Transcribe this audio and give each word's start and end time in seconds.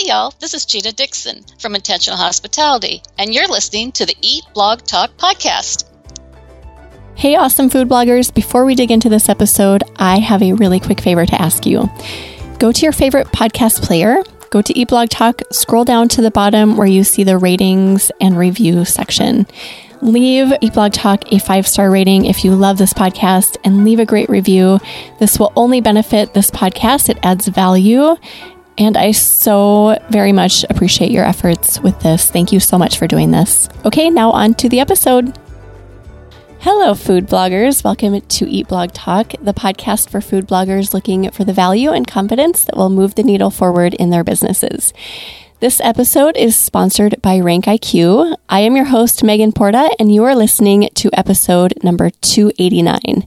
Hey, 0.00 0.08
y'all, 0.08 0.32
this 0.40 0.54
is 0.54 0.64
Gina 0.64 0.92
Dixon 0.92 1.44
from 1.58 1.74
Intentional 1.74 2.16
Hospitality, 2.16 3.02
and 3.18 3.34
you're 3.34 3.46
listening 3.46 3.92
to 3.92 4.06
the 4.06 4.16
Eat 4.22 4.44
Blog 4.54 4.80
Talk 4.80 5.14
podcast. 5.18 5.90
Hey, 7.16 7.36
awesome 7.36 7.68
food 7.68 7.86
bloggers. 7.86 8.32
Before 8.32 8.64
we 8.64 8.74
dig 8.74 8.90
into 8.90 9.10
this 9.10 9.28
episode, 9.28 9.82
I 9.96 10.18
have 10.18 10.42
a 10.42 10.54
really 10.54 10.80
quick 10.80 11.02
favor 11.02 11.26
to 11.26 11.42
ask 11.42 11.66
you. 11.66 11.90
Go 12.58 12.72
to 12.72 12.80
your 12.80 12.92
favorite 12.92 13.26
podcast 13.26 13.82
player, 13.82 14.22
go 14.48 14.62
to 14.62 14.78
Eat 14.78 14.88
Blog 14.88 15.10
Talk, 15.10 15.42
scroll 15.52 15.84
down 15.84 16.08
to 16.08 16.22
the 16.22 16.30
bottom 16.30 16.78
where 16.78 16.86
you 16.86 17.04
see 17.04 17.22
the 17.22 17.36
ratings 17.36 18.10
and 18.22 18.38
review 18.38 18.86
section. 18.86 19.46
Leave 20.00 20.50
Eat 20.62 20.72
Blog 20.72 20.94
Talk 20.94 21.30
a 21.30 21.38
five 21.38 21.68
star 21.68 21.90
rating 21.90 22.24
if 22.24 22.42
you 22.42 22.54
love 22.54 22.78
this 22.78 22.94
podcast 22.94 23.58
and 23.64 23.84
leave 23.84 24.00
a 24.00 24.06
great 24.06 24.30
review. 24.30 24.78
This 25.18 25.38
will 25.38 25.52
only 25.56 25.82
benefit 25.82 26.32
this 26.32 26.50
podcast, 26.50 27.10
it 27.10 27.18
adds 27.22 27.48
value. 27.48 28.16
And 28.78 28.96
I 28.96 29.12
so 29.12 29.98
very 30.10 30.32
much 30.32 30.64
appreciate 30.70 31.10
your 31.10 31.24
efforts 31.24 31.80
with 31.80 31.98
this. 32.00 32.30
Thank 32.30 32.52
you 32.52 32.60
so 32.60 32.78
much 32.78 32.98
for 32.98 33.06
doing 33.06 33.30
this. 33.30 33.68
Okay, 33.84 34.10
now 34.10 34.30
on 34.30 34.54
to 34.54 34.68
the 34.68 34.80
episode. 34.80 35.38
Hello, 36.60 36.94
food 36.94 37.26
bloggers. 37.26 37.82
Welcome 37.82 38.20
to 38.20 38.50
Eat 38.50 38.68
Blog 38.68 38.92
Talk, 38.92 39.32
the 39.40 39.54
podcast 39.54 40.10
for 40.10 40.20
food 40.20 40.46
bloggers 40.46 40.92
looking 40.92 41.30
for 41.30 41.42
the 41.42 41.54
value 41.54 41.90
and 41.90 42.06
confidence 42.06 42.64
that 42.64 42.76
will 42.76 42.90
move 42.90 43.14
the 43.14 43.22
needle 43.22 43.50
forward 43.50 43.94
in 43.94 44.10
their 44.10 44.24
businesses. 44.24 44.92
This 45.60 45.80
episode 45.82 46.36
is 46.38 46.56
sponsored 46.56 47.20
by 47.20 47.38
Rank 47.38 47.66
IQ. 47.66 48.34
I 48.48 48.60
am 48.60 48.76
your 48.76 48.86
host, 48.86 49.22
Megan 49.22 49.52
Porta, 49.52 49.94
and 49.98 50.10
you 50.14 50.24
are 50.24 50.34
listening 50.34 50.88
to 50.94 51.10
episode 51.12 51.74
number 51.82 52.08
289. 52.08 53.26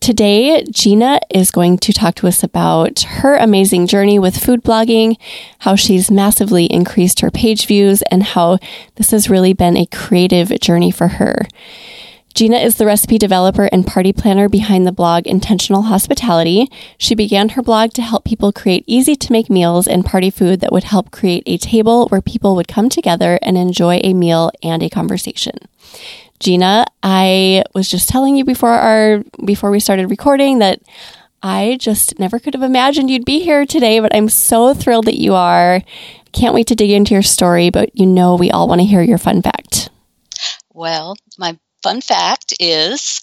Today, 0.00 0.64
Gina 0.70 1.20
is 1.28 1.50
going 1.50 1.76
to 1.76 1.92
talk 1.92 2.14
to 2.16 2.26
us 2.26 2.42
about 2.42 3.00
her 3.00 3.36
amazing 3.36 3.86
journey 3.86 4.18
with 4.18 4.42
food 4.42 4.62
blogging, 4.62 5.18
how 5.58 5.76
she's 5.76 6.10
massively 6.10 6.64
increased 6.64 7.20
her 7.20 7.30
page 7.30 7.66
views, 7.66 8.00
and 8.10 8.22
how 8.22 8.58
this 8.94 9.10
has 9.10 9.28
really 9.28 9.52
been 9.52 9.76
a 9.76 9.84
creative 9.84 10.58
journey 10.58 10.90
for 10.90 11.08
her. 11.08 11.42
Gina 12.32 12.56
is 12.56 12.76
the 12.76 12.86
recipe 12.86 13.18
developer 13.18 13.68
and 13.72 13.86
party 13.86 14.14
planner 14.14 14.48
behind 14.48 14.86
the 14.86 14.92
blog 14.92 15.26
Intentional 15.26 15.82
Hospitality. 15.82 16.70
She 16.96 17.14
began 17.14 17.50
her 17.50 17.62
blog 17.62 17.92
to 17.92 18.02
help 18.02 18.24
people 18.24 18.52
create 18.52 18.84
easy 18.86 19.16
to 19.16 19.32
make 19.32 19.50
meals 19.50 19.86
and 19.86 20.02
party 20.02 20.30
food 20.30 20.60
that 20.60 20.72
would 20.72 20.84
help 20.84 21.10
create 21.10 21.42
a 21.44 21.58
table 21.58 22.06
where 22.08 22.22
people 22.22 22.56
would 22.56 22.68
come 22.68 22.88
together 22.88 23.38
and 23.42 23.58
enjoy 23.58 24.00
a 24.02 24.14
meal 24.14 24.50
and 24.62 24.82
a 24.82 24.88
conversation. 24.88 25.58
Gina, 26.40 26.86
I 27.02 27.64
was 27.74 27.88
just 27.88 28.08
telling 28.08 28.36
you 28.36 28.44
before 28.44 28.70
our 28.70 29.22
before 29.44 29.70
we 29.70 29.78
started 29.78 30.08
recording 30.08 30.58
that 30.60 30.80
I 31.42 31.76
just 31.78 32.18
never 32.18 32.38
could 32.38 32.54
have 32.54 32.62
imagined 32.62 33.10
you'd 33.10 33.24
be 33.24 33.40
here 33.40 33.66
today, 33.66 34.00
but 34.00 34.14
I'm 34.14 34.28
so 34.28 34.74
thrilled 34.74 35.04
that 35.04 35.20
you 35.20 35.34
are. 35.34 35.82
Can't 36.32 36.54
wait 36.54 36.66
to 36.68 36.74
dig 36.74 36.90
into 36.90 37.14
your 37.14 37.22
story, 37.22 37.70
but 37.70 37.90
you 37.94 38.06
know 38.06 38.36
we 38.36 38.50
all 38.50 38.68
want 38.68 38.80
to 38.80 38.86
hear 38.86 39.02
your 39.02 39.18
fun 39.18 39.42
fact. 39.42 39.90
Well, 40.72 41.16
my 41.38 41.58
fun 41.82 42.00
fact 42.00 42.54
is 42.58 43.20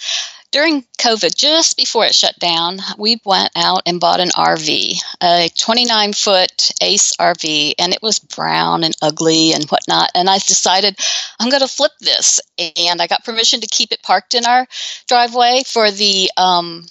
during 0.51 0.85
COVID, 0.99 1.35
just 1.35 1.77
before 1.77 2.05
it 2.05 2.15
shut 2.15 2.37
down, 2.39 2.79
we 2.97 3.19
went 3.25 3.51
out 3.55 3.83
and 3.85 3.99
bought 3.99 4.19
an 4.19 4.29
RV, 4.29 4.97
a 5.21 5.49
29 5.49 6.13
foot 6.13 6.71
Ace 6.81 7.15
RV, 7.17 7.73
and 7.77 7.93
it 7.93 8.01
was 8.01 8.19
brown 8.19 8.83
and 8.83 8.95
ugly 9.01 9.53
and 9.53 9.65
whatnot. 9.69 10.11
And 10.15 10.29
I 10.29 10.37
decided 10.37 10.97
I'm 11.39 11.49
going 11.49 11.61
to 11.61 11.67
flip 11.67 11.91
this. 11.99 12.39
And 12.57 13.01
I 13.01 13.07
got 13.07 13.25
permission 13.25 13.61
to 13.61 13.67
keep 13.67 13.91
it 13.91 14.01
parked 14.01 14.35
in 14.35 14.45
our 14.45 14.67
driveway 15.07 15.63
for 15.65 15.91
the, 15.91 16.31
um, 16.37 16.85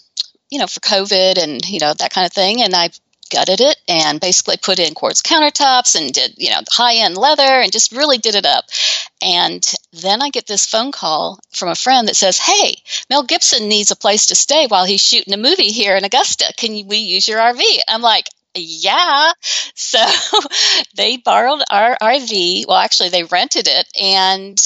you 0.50 0.58
know, 0.58 0.66
for 0.66 0.80
COVID 0.80 1.42
and, 1.42 1.64
you 1.68 1.80
know, 1.80 1.94
that 1.94 2.12
kind 2.12 2.26
of 2.26 2.32
thing. 2.32 2.62
And 2.62 2.74
I 2.74 2.90
gutted 3.36 3.60
it 3.60 3.76
and 3.86 4.18
basically 4.18 4.56
put 4.56 4.78
in 4.78 4.94
quartz 4.94 5.20
countertops 5.20 5.94
and 5.94 6.10
did, 6.10 6.32
you 6.38 6.48
know, 6.48 6.60
high 6.70 6.96
end 7.04 7.18
leather 7.18 7.42
and 7.42 7.70
just 7.70 7.92
really 7.92 8.16
did 8.16 8.34
it 8.34 8.46
up. 8.46 8.64
And 9.20 9.62
then 9.92 10.22
I 10.22 10.30
get 10.30 10.46
this 10.46 10.64
phone 10.64 10.90
call 10.90 11.38
from 11.52 11.68
a 11.68 11.74
friend 11.74 12.08
that 12.08 12.16
says, 12.16 12.38
Hey, 12.38 12.76
Mel 13.10 13.24
Gibson 13.24 13.68
needs 13.68 13.90
a 13.90 13.96
place 13.96 14.26
to 14.26 14.34
stay 14.34 14.66
while 14.68 14.86
he's 14.86 15.02
shooting 15.02 15.34
a 15.34 15.36
movie 15.36 15.70
here 15.70 15.96
in 15.96 16.04
Augusta. 16.04 16.50
Can 16.56 16.88
we 16.88 16.96
use 16.96 17.28
your 17.28 17.40
RV? 17.40 17.62
I'm 17.86 18.00
like, 18.00 18.26
yeah. 18.54 19.32
So 19.78 20.04
they 20.96 21.18
borrowed 21.18 21.62
our 21.70 21.96
RV. 22.02 22.66
Well, 22.66 22.78
actually, 22.78 23.10
they 23.10 23.24
rented 23.24 23.68
it 23.68 23.86
and 24.00 24.58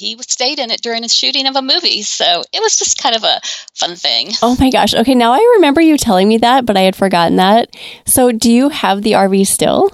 he 0.00 0.16
stayed 0.22 0.58
in 0.58 0.70
it 0.70 0.80
during 0.80 1.02
the 1.02 1.08
shooting 1.08 1.46
of 1.46 1.56
a 1.56 1.62
movie. 1.62 2.02
So 2.02 2.42
it 2.52 2.60
was 2.60 2.78
just 2.78 3.00
kind 3.00 3.14
of 3.14 3.22
a 3.22 3.40
fun 3.74 3.96
thing. 3.96 4.30
Oh 4.42 4.56
my 4.58 4.70
gosh. 4.70 4.94
Okay, 4.94 5.14
now 5.14 5.32
I 5.32 5.54
remember 5.56 5.80
you 5.80 5.98
telling 5.98 6.26
me 6.26 6.38
that, 6.38 6.64
but 6.64 6.76
I 6.76 6.80
had 6.80 6.96
forgotten 6.96 7.36
that. 7.36 7.76
So 8.06 8.32
do 8.32 8.50
you 8.50 8.70
have 8.70 9.02
the 9.02 9.12
RV 9.12 9.46
still? 9.46 9.90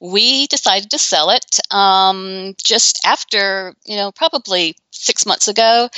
We 0.00 0.46
decided 0.48 0.90
to 0.90 0.98
sell 0.98 1.30
it 1.30 1.58
um, 1.70 2.54
just 2.62 3.00
after, 3.04 3.74
you 3.86 3.96
know, 3.96 4.12
probably 4.12 4.76
six 4.94 5.26
months 5.26 5.48
ago, 5.48 5.88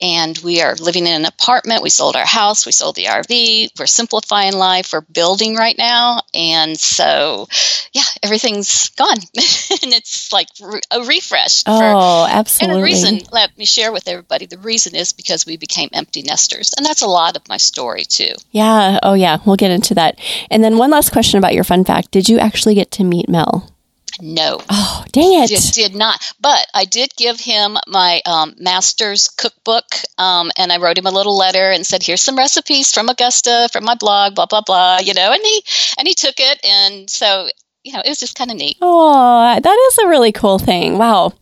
and 0.00 0.36
we 0.38 0.62
are 0.62 0.74
living 0.76 1.06
in 1.06 1.12
an 1.12 1.24
apartment. 1.24 1.82
We 1.82 1.90
sold 1.90 2.16
our 2.16 2.26
house, 2.26 2.66
we 2.66 2.72
sold 2.72 2.96
the 2.96 3.04
RV. 3.04 3.78
We're 3.78 3.86
simplifying 3.86 4.54
life. 4.54 4.92
We're 4.92 5.02
building 5.02 5.56
right 5.56 5.76
now, 5.78 6.22
and 6.34 6.78
so 6.78 7.48
yeah, 7.92 8.02
everything's 8.22 8.90
gone, 8.90 9.18
and 9.36 9.92
it's 9.92 10.32
like 10.32 10.48
a 10.90 11.02
refresh. 11.02 11.62
Oh, 11.66 11.78
for, 11.78 12.30
absolutely. 12.30 12.74
And 12.74 12.80
the 12.80 12.84
reason, 12.84 13.28
let 13.32 13.56
me 13.56 13.64
share 13.64 13.92
with 13.92 14.08
everybody, 14.08 14.46
the 14.46 14.58
reason 14.58 14.94
is 14.94 15.12
because 15.12 15.46
we 15.46 15.56
became 15.56 15.90
empty 15.92 16.22
nesters, 16.22 16.72
and 16.76 16.84
that's 16.84 17.02
a 17.02 17.06
lot 17.06 17.36
of 17.36 17.48
my 17.48 17.56
story 17.56 18.04
too. 18.04 18.32
Yeah. 18.50 18.98
Oh, 19.02 19.14
yeah. 19.14 19.38
We'll 19.44 19.56
get 19.56 19.70
into 19.70 19.94
that. 19.94 20.18
And 20.50 20.62
then 20.62 20.78
one 20.78 20.90
last 20.90 21.12
question 21.12 21.38
about 21.38 21.54
your 21.54 21.64
fun 21.64 21.84
fact: 21.84 22.10
Did 22.10 22.28
you 22.28 22.38
actually 22.38 22.74
get 22.74 22.90
to 22.92 23.04
meet 23.04 23.28
Mel? 23.28 23.75
No. 24.20 24.60
Oh, 24.70 25.04
dang 25.12 25.42
it. 25.42 25.48
Just 25.48 25.74
did 25.74 25.94
not. 25.94 26.20
But 26.40 26.66
I 26.74 26.84
did 26.84 27.14
give 27.16 27.38
him 27.38 27.76
my 27.86 28.20
um, 28.24 28.54
master's 28.58 29.28
cookbook, 29.28 29.84
um, 30.18 30.50
and 30.56 30.72
I 30.72 30.78
wrote 30.78 30.98
him 30.98 31.06
a 31.06 31.10
little 31.10 31.36
letter 31.36 31.70
and 31.70 31.86
said, 31.86 32.02
"Here's 32.02 32.22
some 32.22 32.36
recipes 32.36 32.92
from 32.92 33.08
Augusta, 33.08 33.68
from 33.72 33.84
my 33.84 33.94
blog, 33.94 34.34
blah 34.34 34.46
blah 34.46 34.62
blah." 34.62 34.98
You 35.02 35.14
know, 35.14 35.32
and 35.32 35.42
he 35.42 35.64
and 35.98 36.08
he 36.08 36.14
took 36.14 36.36
it, 36.38 36.64
and 36.64 37.10
so 37.10 37.48
you 37.84 37.92
know, 37.92 38.02
it 38.04 38.08
was 38.08 38.20
just 38.20 38.36
kind 38.36 38.50
of 38.50 38.56
neat. 38.56 38.78
Oh, 38.82 39.60
that 39.60 39.88
is 39.90 39.98
a 39.98 40.08
really 40.08 40.32
cool 40.32 40.58
thing. 40.58 40.98
Wow. 40.98 41.34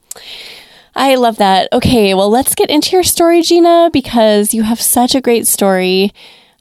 I 0.95 1.17
love 1.17 1.39
that. 1.39 1.69
Okay, 1.73 2.15
well, 2.15 2.31
let's 2.31 2.55
get 2.55 2.71
into 2.71 2.93
your 2.93 3.03
story, 3.03 3.43
Gina, 3.43 3.91
because 3.93 4.55
you 4.55 4.63
have 4.63 4.81
such 4.81 5.15
a 5.15 5.21
great 5.21 5.47
story. 5.47 6.13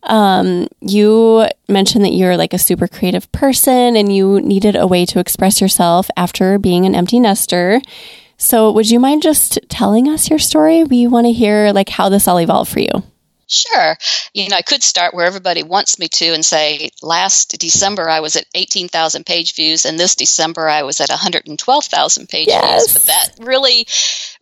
Um, 0.03 0.67
you 0.81 1.47
mentioned 1.67 2.03
that 2.05 2.13
you're 2.13 2.37
like 2.37 2.53
a 2.53 2.57
super 2.57 2.87
creative 2.87 3.31
person 3.31 3.95
and 3.95 4.13
you 4.13 4.41
needed 4.41 4.75
a 4.75 4.87
way 4.87 5.05
to 5.05 5.19
express 5.19 5.61
yourself 5.61 6.09
after 6.17 6.59
being 6.59 6.85
an 6.85 6.95
empty 6.95 7.19
nester. 7.19 7.81
So, 8.37 8.71
would 8.71 8.89
you 8.89 8.99
mind 8.99 9.21
just 9.21 9.59
telling 9.69 10.09
us 10.09 10.29
your 10.29 10.39
story? 10.39 10.83
We 10.83 11.07
want 11.07 11.27
to 11.27 11.31
hear 11.31 11.71
like 11.71 11.89
how 11.89 12.09
this 12.09 12.27
all 12.27 12.39
evolved 12.39 12.71
for 12.71 12.79
you. 12.79 13.03
Sure. 13.47 13.97
You 14.33 14.49
know, 14.49 14.55
I 14.55 14.61
could 14.61 14.83
start 14.83 15.13
where 15.13 15.25
everybody 15.25 15.63
wants 15.63 15.99
me 15.99 16.07
to 16.07 16.33
and 16.33 16.45
say 16.45 16.89
last 17.01 17.57
December 17.59 18.09
I 18.09 18.21
was 18.21 18.35
at 18.35 18.45
18,000 18.55 19.25
page 19.25 19.53
views 19.55 19.85
and 19.85 19.99
this 19.99 20.15
December 20.15 20.67
I 20.67 20.83
was 20.83 21.01
at 21.01 21.09
112,000 21.09 22.29
page 22.29 22.47
yes. 22.47 22.91
views. 22.91 22.93
But 22.93 23.05
that 23.05 23.45
really, 23.45 23.85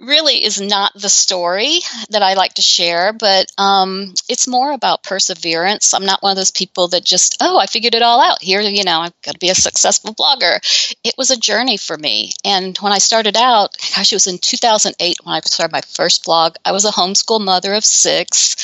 really 0.01 0.43
is 0.43 0.59
not 0.59 0.93
the 0.93 1.09
story 1.09 1.79
that 2.09 2.23
I 2.23 2.33
like 2.33 2.55
to 2.55 2.61
share, 2.61 3.13
but 3.13 3.51
um, 3.57 4.13
it's 4.27 4.47
more 4.47 4.71
about 4.71 5.03
perseverance. 5.03 5.93
I'm 5.93 6.05
not 6.05 6.23
one 6.23 6.31
of 6.31 6.37
those 6.37 6.51
people 6.51 6.89
that 6.89 7.03
just, 7.03 7.37
oh, 7.41 7.59
I 7.59 7.67
figured 7.67 7.95
it 7.95 8.01
all 8.01 8.19
out. 8.19 8.41
Here, 8.41 8.61
you 8.61 8.83
know, 8.83 8.99
I've 8.99 9.21
got 9.21 9.33
to 9.33 9.39
be 9.39 9.49
a 9.49 9.55
successful 9.55 10.13
blogger. 10.13 10.59
It 11.03 11.15
was 11.17 11.31
a 11.31 11.37
journey 11.37 11.77
for 11.77 11.97
me. 11.97 12.31
And 12.43 12.77
when 12.79 12.91
I 12.91 12.97
started 12.97 13.37
out, 13.37 13.77
gosh, 13.95 14.11
it 14.11 14.15
was 14.15 14.27
in 14.27 14.39
2008 14.39 15.17
when 15.23 15.35
I 15.35 15.39
started 15.41 15.71
my 15.71 15.81
first 15.81 16.25
blog. 16.25 16.55
I 16.65 16.71
was 16.71 16.85
a 16.85 16.91
homeschool 16.91 17.43
mother 17.43 17.73
of 17.73 17.85
six 17.85 18.55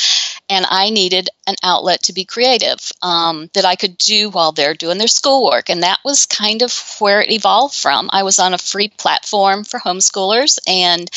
and 0.50 0.66
I 0.70 0.90
needed 0.90 1.30
an 1.46 1.56
outlet 1.64 2.04
to 2.04 2.14
be 2.14 2.26
creative 2.26 2.92
um, 3.02 3.50
that 3.54 3.66
I 3.66 3.76
could 3.76 3.98
do 3.98 4.30
while 4.30 4.52
they're 4.52 4.74
doing 4.74 4.98
their 4.98 5.08
schoolwork. 5.08 5.70
And 5.70 5.84
that 5.84 6.00
was 6.06 6.26
kind 6.26 6.62
of 6.62 6.74
where 7.00 7.22
it 7.22 7.32
evolved 7.32 7.76
from. 7.76 8.10
I 8.12 8.24
was 8.24 8.40
on 8.40 8.54
a 8.54 8.58
free 8.58 8.88
platform 8.88 9.64
for 9.64 9.80
homeschoolers. 9.80 10.60
And 10.68 11.10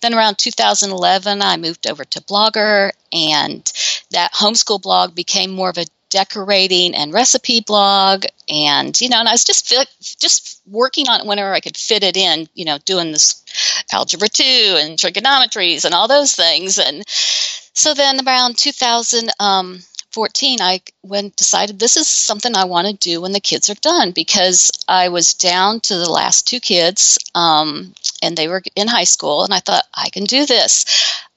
then 0.00 0.14
around 0.14 0.38
2011, 0.38 1.42
I 1.42 1.56
moved 1.56 1.86
over 1.86 2.04
to 2.04 2.20
Blogger, 2.22 2.90
and 3.12 3.72
that 4.10 4.32
homeschool 4.32 4.82
blog 4.82 5.14
became 5.14 5.50
more 5.50 5.70
of 5.70 5.78
a 5.78 5.86
decorating 6.08 6.94
and 6.94 7.12
recipe 7.12 7.60
blog. 7.60 8.24
And 8.48 8.98
you 9.00 9.08
know 9.08 9.18
and 9.18 9.28
i 9.28 9.32
was 9.32 9.42
just 9.42 9.74
just 10.20 10.62
working 10.64 11.08
on 11.08 11.20
it 11.20 11.26
whenever 11.26 11.52
i 11.52 11.58
could 11.58 11.76
fit 11.76 12.04
it 12.04 12.16
in 12.16 12.48
you 12.54 12.64
know 12.64 12.78
doing 12.84 13.10
this 13.10 13.42
algebra 13.92 14.28
2 14.28 14.42
and 14.80 14.98
trigonometries 14.98 15.84
and 15.84 15.94
all 15.94 16.08
those 16.08 16.34
things. 16.34 16.78
And 16.78 17.04
so 17.06 17.94
then 17.94 18.26
around 18.26 18.58
2014, 18.58 20.60
I 20.60 20.80
went 21.02 21.36
decided 21.36 21.78
this 21.78 21.96
is 21.96 22.08
something 22.08 22.56
I 22.56 22.64
want 22.64 22.88
to 22.88 22.94
do 22.94 23.20
when 23.20 23.32
the 23.32 23.40
kids 23.40 23.70
are 23.70 23.76
done 23.76 24.10
because 24.12 24.70
I 24.88 25.08
was 25.08 25.34
down 25.34 25.80
to 25.80 25.96
the 25.96 26.10
last 26.10 26.46
two 26.46 26.60
kids 26.60 27.18
um, 27.34 27.94
and 28.22 28.36
they 28.36 28.48
were 28.48 28.62
in 28.74 28.88
high 28.88 29.04
school, 29.04 29.44
and 29.44 29.52
I 29.52 29.60
thought 29.60 29.84
I 29.94 30.10
can 30.10 30.24
do 30.24 30.46
this 30.46 30.84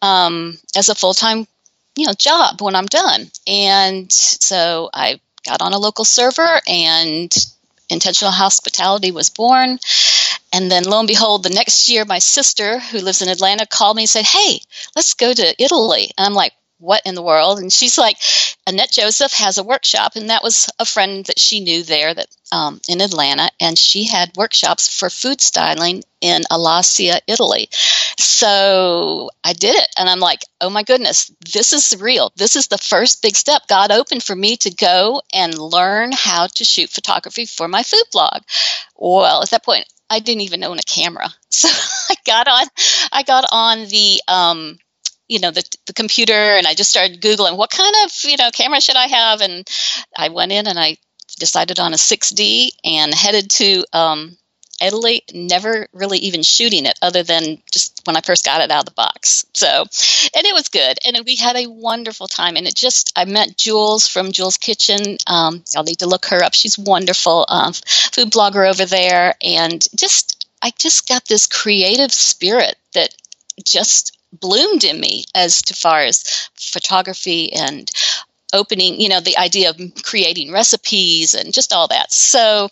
um, 0.02 0.58
as 0.76 0.90
a 0.90 0.96
full 0.96 1.14
time 1.14 1.48
you 1.96 2.06
know 2.06 2.14
job 2.14 2.62
when 2.62 2.76
I'm 2.76 2.86
done. 2.86 3.30
And 3.48 4.12
so 4.12 4.90
I 4.94 5.20
got 5.46 5.62
on 5.62 5.74
a 5.74 5.80
local 5.80 6.06
server 6.06 6.62
and 6.68 7.34
intentional 7.90 8.31
hospitality 8.31 9.12
was 9.12 9.30
born. 9.30 9.80
And 10.54 10.72
then 10.72 10.84
lo 10.84 11.00
and 11.00 11.08
behold, 11.08 11.44
the 11.44 11.50
next 11.50 11.90
year, 11.90 12.06
my 12.06 12.20
sister, 12.20 12.80
who 12.80 13.00
lives 13.00 13.22
in 13.22 13.30
Atlanta, 13.30 13.68
called 13.68 13.98
me 13.98 14.04
and 14.04 14.10
said, 14.10 14.25
Hey, 14.25 14.62
let's 14.96 15.14
go 15.14 15.34
to 15.34 15.64
Italy. 15.64 16.12
And 16.18 16.25
I'm 16.25 16.34
like, 16.34 16.54
what 16.80 17.04
in 17.06 17.16
the 17.16 17.22
world? 17.22 17.60
And 17.60 17.72
she's 17.72 17.98
like, 17.98 18.18
Annette 18.66 18.92
Joseph 18.92 19.34
has 19.34 19.58
a 19.58 19.64
workshop, 19.64 20.16
and 20.16 20.30
that 20.30 20.44
was 20.44 20.70
a 20.80 20.86
friend 20.86 21.26
that 21.26 21.40
she 21.40 21.60
knew 21.60 21.84
there 21.84 22.14
that 22.14 22.28
um, 22.52 22.80
in 22.88 23.02
Atlanta, 23.02 23.50
and 23.60 23.78
she 23.78 24.04
had 24.04 24.36
workshops 24.36 25.00
for 25.00 25.10
food 25.10 25.42
styling 25.42 26.04
in 26.22 26.44
Alasia, 26.52 27.20
Italy. 27.28 27.70
So 28.18 29.30
I 29.44 29.54
did 29.54 29.76
it, 29.76 29.88
and 29.98 30.10
I'm 30.10 30.20
like, 30.20 30.44
oh 30.62 30.70
my 30.70 30.84
goodness, 30.84 31.31
this 31.54 31.74
is 31.74 32.00
real. 32.02 32.31
This 32.36 32.56
is 32.56 32.68
the 32.68 32.78
first 32.78 33.22
big 33.22 33.36
step 33.36 33.64
God 33.68 33.92
opened 33.92 34.24
for 34.24 34.36
me 34.36 34.58
to 34.58 34.72
go 34.72 35.22
and 35.34 35.58
learn 35.58 36.12
how 36.14 36.48
to 36.48 36.66
shoot 36.66 36.90
photography 36.90 37.46
for 37.46 37.68
my 37.68 37.84
food 37.84 38.06
blog. 38.12 38.42
Well, 38.96 39.42
at 39.42 39.50
that 39.52 39.66
point, 39.66 39.86
I 40.10 40.20
didn't 40.20 40.42
even 40.42 40.64
own 40.64 40.80
a 40.80 40.84
camera, 40.84 41.30
so 41.50 41.68
I 42.10 42.16
got 42.25 42.48
on. 42.48 42.68
I 43.12 43.24
got 43.24 43.46
on 43.52 43.86
the 43.88 44.22
um, 44.28 44.80
you 45.30 45.40
know 45.40 45.52
the, 45.52 45.64
the 45.86 45.94
computer 45.94 46.34
and 46.34 46.68
i 46.68 46.74
just 46.74 46.90
started 46.90 47.22
googling 47.22 47.56
what 47.56 47.70
kind 47.70 47.96
of 48.04 48.12
you 48.24 48.36
know 48.36 48.50
camera 48.52 48.81
should 48.81 48.98
i 48.98 49.08
have? 49.08 49.42
And 49.42 49.68
i 50.18 50.30
went 50.30 50.52
in 50.52 50.68
and 50.68 50.78
i 50.78 50.98
decided 51.38 51.80
on 51.80 51.94
a 51.94 51.98
6d 51.98 52.72
and 52.84 53.14
headed 53.14 53.50
to 53.52 53.86
um, 53.94 54.36
italy 54.81 55.24
never 55.34 55.88
really 55.94 56.18
even 56.18 56.42
shooting 56.42 56.86
it 56.86 56.98
other 57.02 57.24
than 57.24 57.62
just 57.72 58.02
when 58.06 58.18
i 58.18 58.22
first 58.22 58.44
got 58.44 58.62
it 58.62 58.72
out 58.72 58.81
of 58.81 58.86
the 58.86 58.92
box. 58.92 59.46
So 59.54 59.68
and 60.36 60.46
it 60.46 60.54
was 60.54 60.70
good 60.70 60.98
and 61.06 61.18
we 61.26 61.36
had 61.36 61.56
a 61.56 61.68
wonderful 61.68 62.28
time 62.28 62.58
and 62.58 62.68
it 62.68 62.75
just 62.75 63.14
i 63.16 63.25
met 63.25 63.56
jules 63.56 64.08
from 64.08 64.32
jules 64.32 64.58
kitchen 64.58 65.18
um, 65.28 65.64
y'all 65.74 65.84
need 65.84 66.00
to 66.00 66.08
look 66.08 66.25
her 66.25 66.44
up 66.44 66.54
she's 66.54 66.78
wonderful 66.78 67.46
um, 67.48 67.74
food 67.74 68.32
blogger 68.32 68.68
over 68.68 68.86
there 68.86 69.36
and 69.44 69.86
just 69.96 70.48
i 70.62 70.72
just 70.78 71.08
got 71.08 71.25
this 71.25 71.46
creative 71.46 72.12
spirit 72.12 72.75
that 72.94 73.14
just 73.64 74.19
bloomed 74.31 74.84
in 74.84 75.00
me 75.00 75.26
as 75.36 75.62
to 75.64 75.74
far 75.74 76.02
as 76.02 76.50
photography 76.56 77.52
and 77.54 77.90
opening 78.52 79.00
you 79.00 79.10
know 79.10 79.20
the 79.20 79.38
idea 79.38 79.70
of 79.70 79.80
creating 80.04 80.52
recipes 80.52 81.34
and 81.34 81.54
just 81.54 81.72
all 81.72 81.88
that. 81.88 82.12
So 82.12 82.70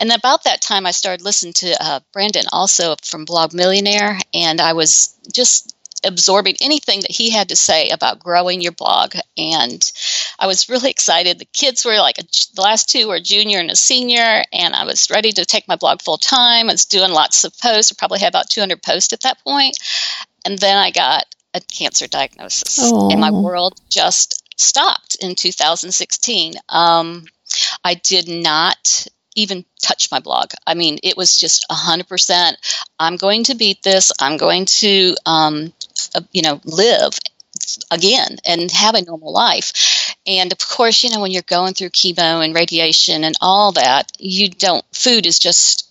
and 0.00 0.12
about 0.12 0.44
that 0.44 0.62
time 0.62 0.86
i 0.86 0.90
started 0.92 1.24
listening 1.24 1.54
to 1.54 1.76
uh, 1.82 2.00
brandon 2.12 2.44
also 2.52 2.94
from 3.02 3.26
Blogging 3.26 3.54
Millionaire 3.54 4.18
and 4.32 4.60
i 4.60 4.72
was 4.72 5.14
just 5.32 5.74
absorbing 6.04 6.56
anything 6.60 7.00
that 7.00 7.10
he 7.10 7.30
had 7.30 7.48
to 7.48 7.56
say 7.56 7.90
about 7.90 8.20
growing 8.20 8.60
your 8.60 8.72
blog 8.72 9.14
and 9.36 9.92
i 10.38 10.46
was 10.46 10.68
really 10.68 10.90
excited 10.90 11.38
the 11.38 11.44
kids 11.46 11.84
were 11.84 11.96
like 11.96 12.18
a, 12.18 12.22
the 12.54 12.62
last 12.62 12.88
two 12.88 13.08
were 13.08 13.20
junior 13.20 13.58
and 13.58 13.70
a 13.70 13.76
senior 13.76 14.42
and 14.52 14.74
i 14.74 14.84
was 14.84 15.10
ready 15.10 15.32
to 15.32 15.44
take 15.44 15.66
my 15.66 15.76
blog 15.76 16.00
full 16.00 16.18
time 16.18 16.68
i 16.68 16.72
was 16.72 16.84
doing 16.84 17.10
lots 17.10 17.44
of 17.44 17.58
posts 17.58 17.92
i 17.92 17.94
probably 17.98 18.20
had 18.20 18.28
about 18.28 18.48
200 18.48 18.82
posts 18.82 19.12
at 19.12 19.22
that 19.22 19.42
point. 19.44 19.76
and 20.44 20.58
then 20.58 20.76
I 20.76 20.90
got 20.90 21.24
a 21.54 21.60
cancer 21.60 22.06
diagnosis, 22.06 22.78
Aww. 22.80 23.12
and 23.12 23.20
my 23.20 23.30
world 23.30 23.80
just 23.88 24.42
stopped 24.56 25.16
in 25.20 25.34
2016. 25.34 26.54
Um, 26.68 27.24
I 27.84 27.94
did 27.94 28.28
not 28.28 29.06
even 29.34 29.64
touch 29.82 30.10
my 30.10 30.20
blog. 30.20 30.50
I 30.66 30.74
mean, 30.74 30.98
it 31.02 31.16
was 31.16 31.38
just 31.38 31.64
100%. 31.70 32.54
I'm 32.98 33.16
going 33.16 33.44
to 33.44 33.54
beat 33.54 33.82
this. 33.82 34.10
I'm 34.20 34.36
going 34.36 34.66
to, 34.66 35.14
um, 35.26 35.72
you 36.32 36.42
know, 36.42 36.60
live 36.64 37.18
again 37.90 38.38
and 38.44 38.70
have 38.70 38.94
a 38.94 39.04
normal 39.04 39.32
life. 39.32 40.14
And 40.26 40.52
of 40.52 40.58
course, 40.58 41.04
you 41.04 41.10
know, 41.10 41.20
when 41.20 41.30
you're 41.30 41.42
going 41.42 41.74
through 41.74 41.90
chemo 41.90 42.44
and 42.44 42.54
radiation 42.54 43.24
and 43.24 43.34
all 43.40 43.72
that, 43.72 44.12
you 44.18 44.48
don't, 44.48 44.84
food 44.92 45.26
is 45.26 45.38
just 45.38 45.90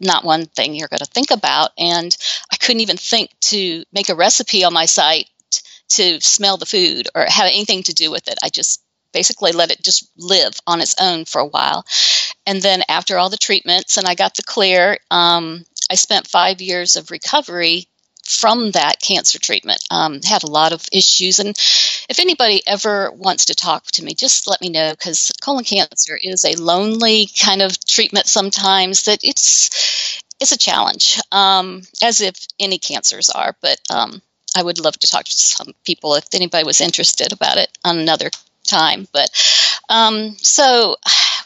not 0.00 0.24
one 0.24 0.46
thing 0.46 0.74
you're 0.74 0.88
going 0.88 0.98
to 0.98 1.06
think 1.06 1.30
about. 1.30 1.70
And 1.78 2.14
I 2.52 2.56
couldn't 2.56 2.82
even 2.82 2.96
think 2.96 3.30
to 3.40 3.84
make 3.92 4.08
a 4.08 4.14
recipe 4.14 4.64
on 4.64 4.72
my 4.72 4.86
site 4.86 5.28
to 5.90 6.20
smell 6.20 6.56
the 6.56 6.66
food 6.66 7.08
or 7.14 7.24
have 7.26 7.46
anything 7.46 7.82
to 7.84 7.94
do 7.94 8.10
with 8.10 8.28
it. 8.28 8.38
I 8.42 8.50
just 8.50 8.82
basically 9.12 9.52
let 9.52 9.70
it 9.70 9.82
just 9.82 10.08
live 10.18 10.60
on 10.66 10.80
its 10.80 10.94
own 11.00 11.24
for 11.24 11.40
a 11.40 11.46
while. 11.46 11.84
And 12.46 12.60
then 12.60 12.82
after 12.88 13.18
all 13.18 13.30
the 13.30 13.36
treatments 13.36 13.96
and 13.96 14.06
I 14.06 14.14
got 14.14 14.34
the 14.34 14.42
clear, 14.42 14.98
um, 15.10 15.64
I 15.90 15.94
spent 15.94 16.26
five 16.26 16.60
years 16.60 16.96
of 16.96 17.10
recovery 17.10 17.88
from 18.28 18.72
that 18.72 19.00
cancer 19.00 19.38
treatment. 19.38 19.82
Um, 19.90 20.20
had 20.22 20.44
a 20.44 20.50
lot 20.50 20.72
of 20.72 20.86
issues, 20.92 21.38
and 21.38 21.50
if 22.08 22.18
anybody 22.18 22.62
ever 22.66 23.10
wants 23.12 23.46
to 23.46 23.54
talk 23.54 23.86
to 23.92 24.04
me, 24.04 24.14
just 24.14 24.48
let 24.48 24.60
me 24.60 24.68
know 24.68 24.92
because 24.92 25.32
colon 25.42 25.64
cancer 25.64 26.18
is 26.20 26.44
a 26.44 26.60
lonely 26.60 27.28
kind 27.40 27.62
of 27.62 27.84
treatment 27.84 28.26
sometimes 28.26 29.04
that 29.04 29.24
it's 29.24 30.22
it's 30.40 30.52
a 30.52 30.58
challenge, 30.58 31.18
um, 31.32 31.82
as 32.02 32.20
if 32.20 32.46
any 32.60 32.78
cancers 32.78 33.30
are. 33.30 33.56
But 33.60 33.80
um, 33.90 34.22
I 34.56 34.62
would 34.62 34.78
love 34.78 34.98
to 34.98 35.06
talk 35.06 35.24
to 35.24 35.36
some 35.36 35.74
people 35.84 36.14
if 36.14 36.26
anybody 36.32 36.64
was 36.64 36.80
interested 36.80 37.32
about 37.32 37.58
it 37.58 37.70
on 37.84 37.98
another 37.98 38.30
time. 38.64 39.06
But 39.12 39.30
um, 39.88 40.36
so 40.38 40.96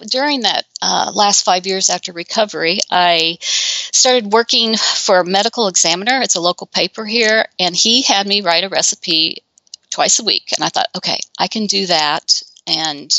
during 0.06 0.42
that 0.42 0.64
uh, 0.80 1.12
last 1.14 1.44
five 1.44 1.66
years 1.66 1.90
after 1.90 2.12
recovery, 2.12 2.78
I 2.90 3.38
started 3.40 4.32
working 4.32 4.76
for 4.76 5.18
a 5.20 5.24
medical 5.24 5.68
examiner. 5.68 6.20
It's 6.20 6.36
a 6.36 6.40
local 6.40 6.66
paper 6.66 7.04
here, 7.04 7.46
and 7.58 7.74
he 7.74 8.02
had 8.02 8.26
me 8.26 8.40
write 8.40 8.64
a 8.64 8.68
recipe 8.68 9.44
twice 9.90 10.18
a 10.18 10.24
week. 10.24 10.52
And 10.56 10.64
I 10.64 10.68
thought, 10.68 10.88
okay, 10.96 11.18
I 11.38 11.48
can 11.48 11.66
do 11.66 11.86
that. 11.86 12.42
And 12.66 13.14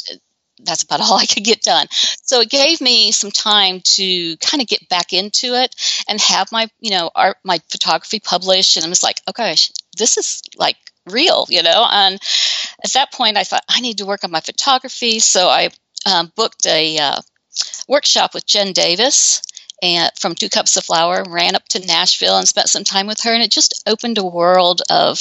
that's 0.59 0.83
about 0.83 1.01
all 1.01 1.17
I 1.17 1.25
could 1.25 1.43
get 1.43 1.61
done. 1.61 1.87
So 2.23 2.41
it 2.41 2.49
gave 2.49 2.81
me 2.81 3.11
some 3.11 3.31
time 3.31 3.81
to 3.95 4.37
kind 4.37 4.61
of 4.61 4.67
get 4.67 4.89
back 4.89 5.13
into 5.13 5.53
it 5.55 5.75
and 6.07 6.19
have 6.21 6.51
my, 6.51 6.67
you 6.79 6.91
know, 6.91 7.09
art, 7.13 7.37
my 7.43 7.59
photography 7.69 8.19
published. 8.19 8.77
And 8.77 8.85
I 8.85 8.89
was 8.89 9.03
like, 9.03 9.21
okay, 9.29 9.55
this 9.97 10.17
is 10.17 10.41
like 10.57 10.77
real, 11.05 11.45
you 11.49 11.63
know. 11.63 11.85
And 11.89 12.15
at 12.83 12.93
that 12.93 13.11
point, 13.13 13.37
I 13.37 13.43
thought 13.43 13.63
I 13.69 13.81
need 13.81 13.99
to 13.99 14.05
work 14.05 14.23
on 14.23 14.31
my 14.31 14.41
photography. 14.41 15.19
So 15.19 15.47
I 15.47 15.69
um, 16.05 16.31
booked 16.35 16.65
a 16.67 16.97
uh, 16.97 17.21
workshop 17.87 18.33
with 18.33 18.45
Jen 18.45 18.73
Davis 18.73 19.41
and 19.83 20.11
from 20.17 20.33
Two 20.33 20.47
Cups 20.47 20.77
of 20.77 20.85
Flour, 20.85 21.25
ran 21.27 21.55
up 21.55 21.67
to 21.69 21.85
Nashville 21.85 22.37
and 22.37 22.47
spent 22.47 22.69
some 22.69 22.85
time 22.85 23.05
with 23.05 23.19
her, 23.21 23.33
and 23.33 23.43
it 23.43 23.51
just 23.51 23.83
opened 23.85 24.17
a 24.17 24.25
world 24.25 24.81
of 24.89 25.19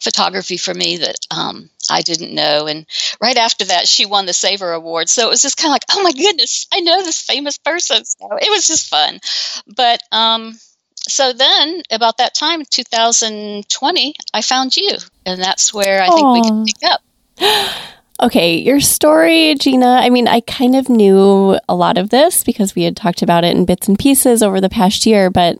photography 0.00 0.56
for 0.56 0.72
me 0.72 0.96
that 0.96 1.26
um, 1.30 1.68
I 1.90 2.00
didn't 2.00 2.34
know. 2.34 2.66
And 2.66 2.86
right 3.20 3.36
after 3.36 3.66
that, 3.66 3.86
she 3.86 4.06
won 4.06 4.24
the 4.24 4.32
Saveur 4.32 4.72
Award, 4.72 5.10
so 5.10 5.26
it 5.26 5.30
was 5.30 5.42
just 5.42 5.58
kind 5.58 5.68
of 5.68 5.74
like, 5.74 5.84
oh 5.92 6.02
my 6.02 6.12
goodness, 6.12 6.66
I 6.72 6.80
know 6.80 7.02
this 7.02 7.20
famous 7.20 7.58
person. 7.58 8.02
So 8.06 8.28
it 8.40 8.50
was 8.50 8.66
just 8.66 8.88
fun, 8.88 9.20
but. 9.66 10.00
Um, 10.10 10.58
so 11.00 11.32
then, 11.32 11.82
about 11.90 12.18
that 12.18 12.34
time, 12.34 12.64
2020, 12.68 14.14
I 14.34 14.42
found 14.42 14.76
you, 14.76 14.90
and 15.24 15.40
that's 15.40 15.72
where 15.72 16.02
I 16.02 16.08
think 16.08 16.20
Aww. 16.20 16.34
we 16.34 16.42
can 16.42 16.64
pick 16.66 16.90
up. 16.90 17.80
Okay, 18.20 18.56
your 18.56 18.80
story, 18.80 19.54
Gina. 19.54 19.86
I 19.86 20.10
mean, 20.10 20.26
I 20.26 20.40
kind 20.40 20.74
of 20.74 20.88
knew 20.88 21.56
a 21.68 21.74
lot 21.74 21.98
of 21.98 22.10
this 22.10 22.42
because 22.42 22.74
we 22.74 22.82
had 22.82 22.96
talked 22.96 23.22
about 23.22 23.44
it 23.44 23.56
in 23.56 23.64
bits 23.64 23.86
and 23.86 23.96
pieces 23.96 24.42
over 24.42 24.60
the 24.60 24.68
past 24.68 25.06
year, 25.06 25.30
but 25.30 25.56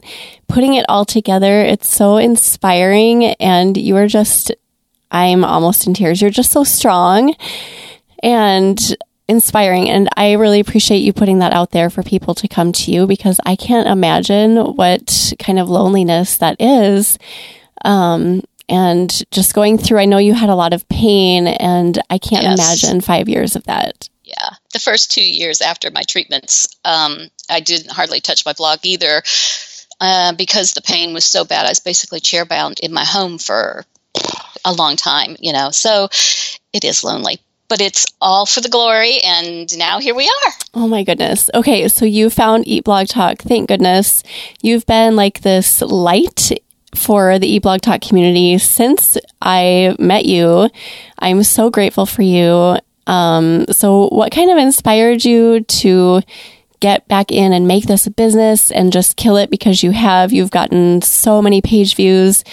putting 0.48 0.74
it 0.74 0.84
all 0.88 1.04
together, 1.04 1.60
it's 1.60 1.88
so 1.88 2.16
inspiring. 2.16 3.26
And 3.26 3.76
you 3.76 3.96
are 3.96 4.08
just, 4.08 4.50
I'm 5.12 5.44
almost 5.44 5.86
in 5.86 5.94
tears. 5.94 6.20
You're 6.20 6.32
just 6.32 6.50
so 6.50 6.64
strong 6.64 7.36
and 8.24 8.96
inspiring. 9.28 9.88
And 9.88 10.08
I 10.16 10.32
really 10.32 10.58
appreciate 10.58 10.98
you 10.98 11.12
putting 11.12 11.38
that 11.38 11.52
out 11.52 11.70
there 11.70 11.90
for 11.90 12.02
people 12.02 12.34
to 12.34 12.48
come 12.48 12.72
to 12.72 12.90
you 12.90 13.06
because 13.06 13.38
I 13.46 13.54
can't 13.54 13.86
imagine 13.86 14.56
what 14.56 15.32
kind 15.38 15.60
of 15.60 15.68
loneliness 15.68 16.38
that 16.38 16.56
is. 16.58 17.20
Um, 17.84 18.42
and 18.68 19.10
just 19.30 19.54
going 19.54 19.78
through, 19.78 19.98
I 19.98 20.04
know 20.04 20.18
you 20.18 20.34
had 20.34 20.50
a 20.50 20.54
lot 20.54 20.72
of 20.72 20.88
pain, 20.88 21.46
and 21.46 21.98
I 22.10 22.18
can't 22.18 22.44
yes. 22.44 22.58
imagine 22.58 23.00
five 23.00 23.28
years 23.28 23.56
of 23.56 23.64
that. 23.64 24.08
Yeah. 24.24 24.50
The 24.72 24.78
first 24.78 25.10
two 25.10 25.24
years 25.24 25.60
after 25.60 25.90
my 25.90 26.02
treatments, 26.02 26.68
um, 26.84 27.28
I 27.48 27.60
didn't 27.60 27.90
hardly 27.90 28.20
touch 28.20 28.44
my 28.44 28.52
blog 28.52 28.80
either 28.82 29.22
uh, 30.00 30.32
because 30.34 30.72
the 30.72 30.82
pain 30.82 31.14
was 31.14 31.24
so 31.24 31.44
bad. 31.44 31.64
I 31.64 31.70
was 31.70 31.80
basically 31.80 32.20
chair 32.20 32.44
bound 32.44 32.80
in 32.80 32.92
my 32.92 33.04
home 33.04 33.38
for 33.38 33.84
a 34.64 34.72
long 34.74 34.96
time, 34.96 35.36
you 35.40 35.52
know. 35.52 35.70
So 35.70 36.08
it 36.72 36.84
is 36.84 37.04
lonely 37.04 37.40
but 37.68 37.80
it's 37.80 38.06
all 38.20 38.46
for 38.46 38.60
the 38.60 38.68
glory. 38.68 39.18
And 39.18 39.76
now 39.76 40.00
here 40.00 40.14
we 40.14 40.24
are. 40.24 40.52
Oh 40.74 40.88
my 40.88 41.04
goodness. 41.04 41.50
Okay. 41.54 41.86
So 41.88 42.04
you 42.04 42.30
found 42.30 42.66
Eat 42.66 42.84
Blog 42.84 43.08
Talk. 43.08 43.38
Thank 43.42 43.68
goodness. 43.68 44.22
You've 44.62 44.86
been 44.86 45.16
like 45.16 45.42
this 45.42 45.82
light 45.82 46.50
for 46.94 47.38
the 47.38 47.46
Eat 47.46 47.62
Blog 47.62 47.80
Talk 47.80 48.00
community 48.00 48.58
since 48.58 49.18
I 49.42 49.94
met 49.98 50.24
you. 50.24 50.70
I'm 51.18 51.42
so 51.42 51.70
grateful 51.70 52.06
for 52.06 52.22
you. 52.22 52.78
Um, 53.06 53.66
so, 53.70 54.08
what 54.08 54.32
kind 54.32 54.50
of 54.50 54.58
inspired 54.58 55.24
you 55.24 55.60
to 55.60 56.22
get 56.80 57.08
back 57.08 57.32
in 57.32 57.52
and 57.52 57.66
make 57.66 57.86
this 57.86 58.06
a 58.06 58.10
business 58.10 58.70
and 58.70 58.92
just 58.92 59.16
kill 59.16 59.36
it 59.36 59.50
because 59.50 59.82
you 59.82 59.92
have? 59.92 60.32
You've 60.32 60.50
gotten 60.50 61.02
so 61.02 61.40
many 61.40 61.60
page 61.60 61.94
views 61.94 62.44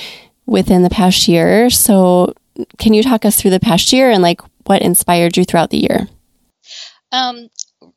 within 0.45 0.83
the 0.83 0.89
past 0.89 1.27
year. 1.27 1.69
So, 1.69 2.33
can 2.77 2.93
you 2.93 3.03
talk 3.03 3.25
us 3.25 3.39
through 3.39 3.51
the 3.51 3.59
past 3.59 3.91
year 3.91 4.09
and 4.09 4.21
like 4.21 4.41
what 4.65 4.81
inspired 4.81 5.37
you 5.37 5.43
throughout 5.43 5.69
the 5.69 5.79
year? 5.79 6.07
Um, 7.11 7.49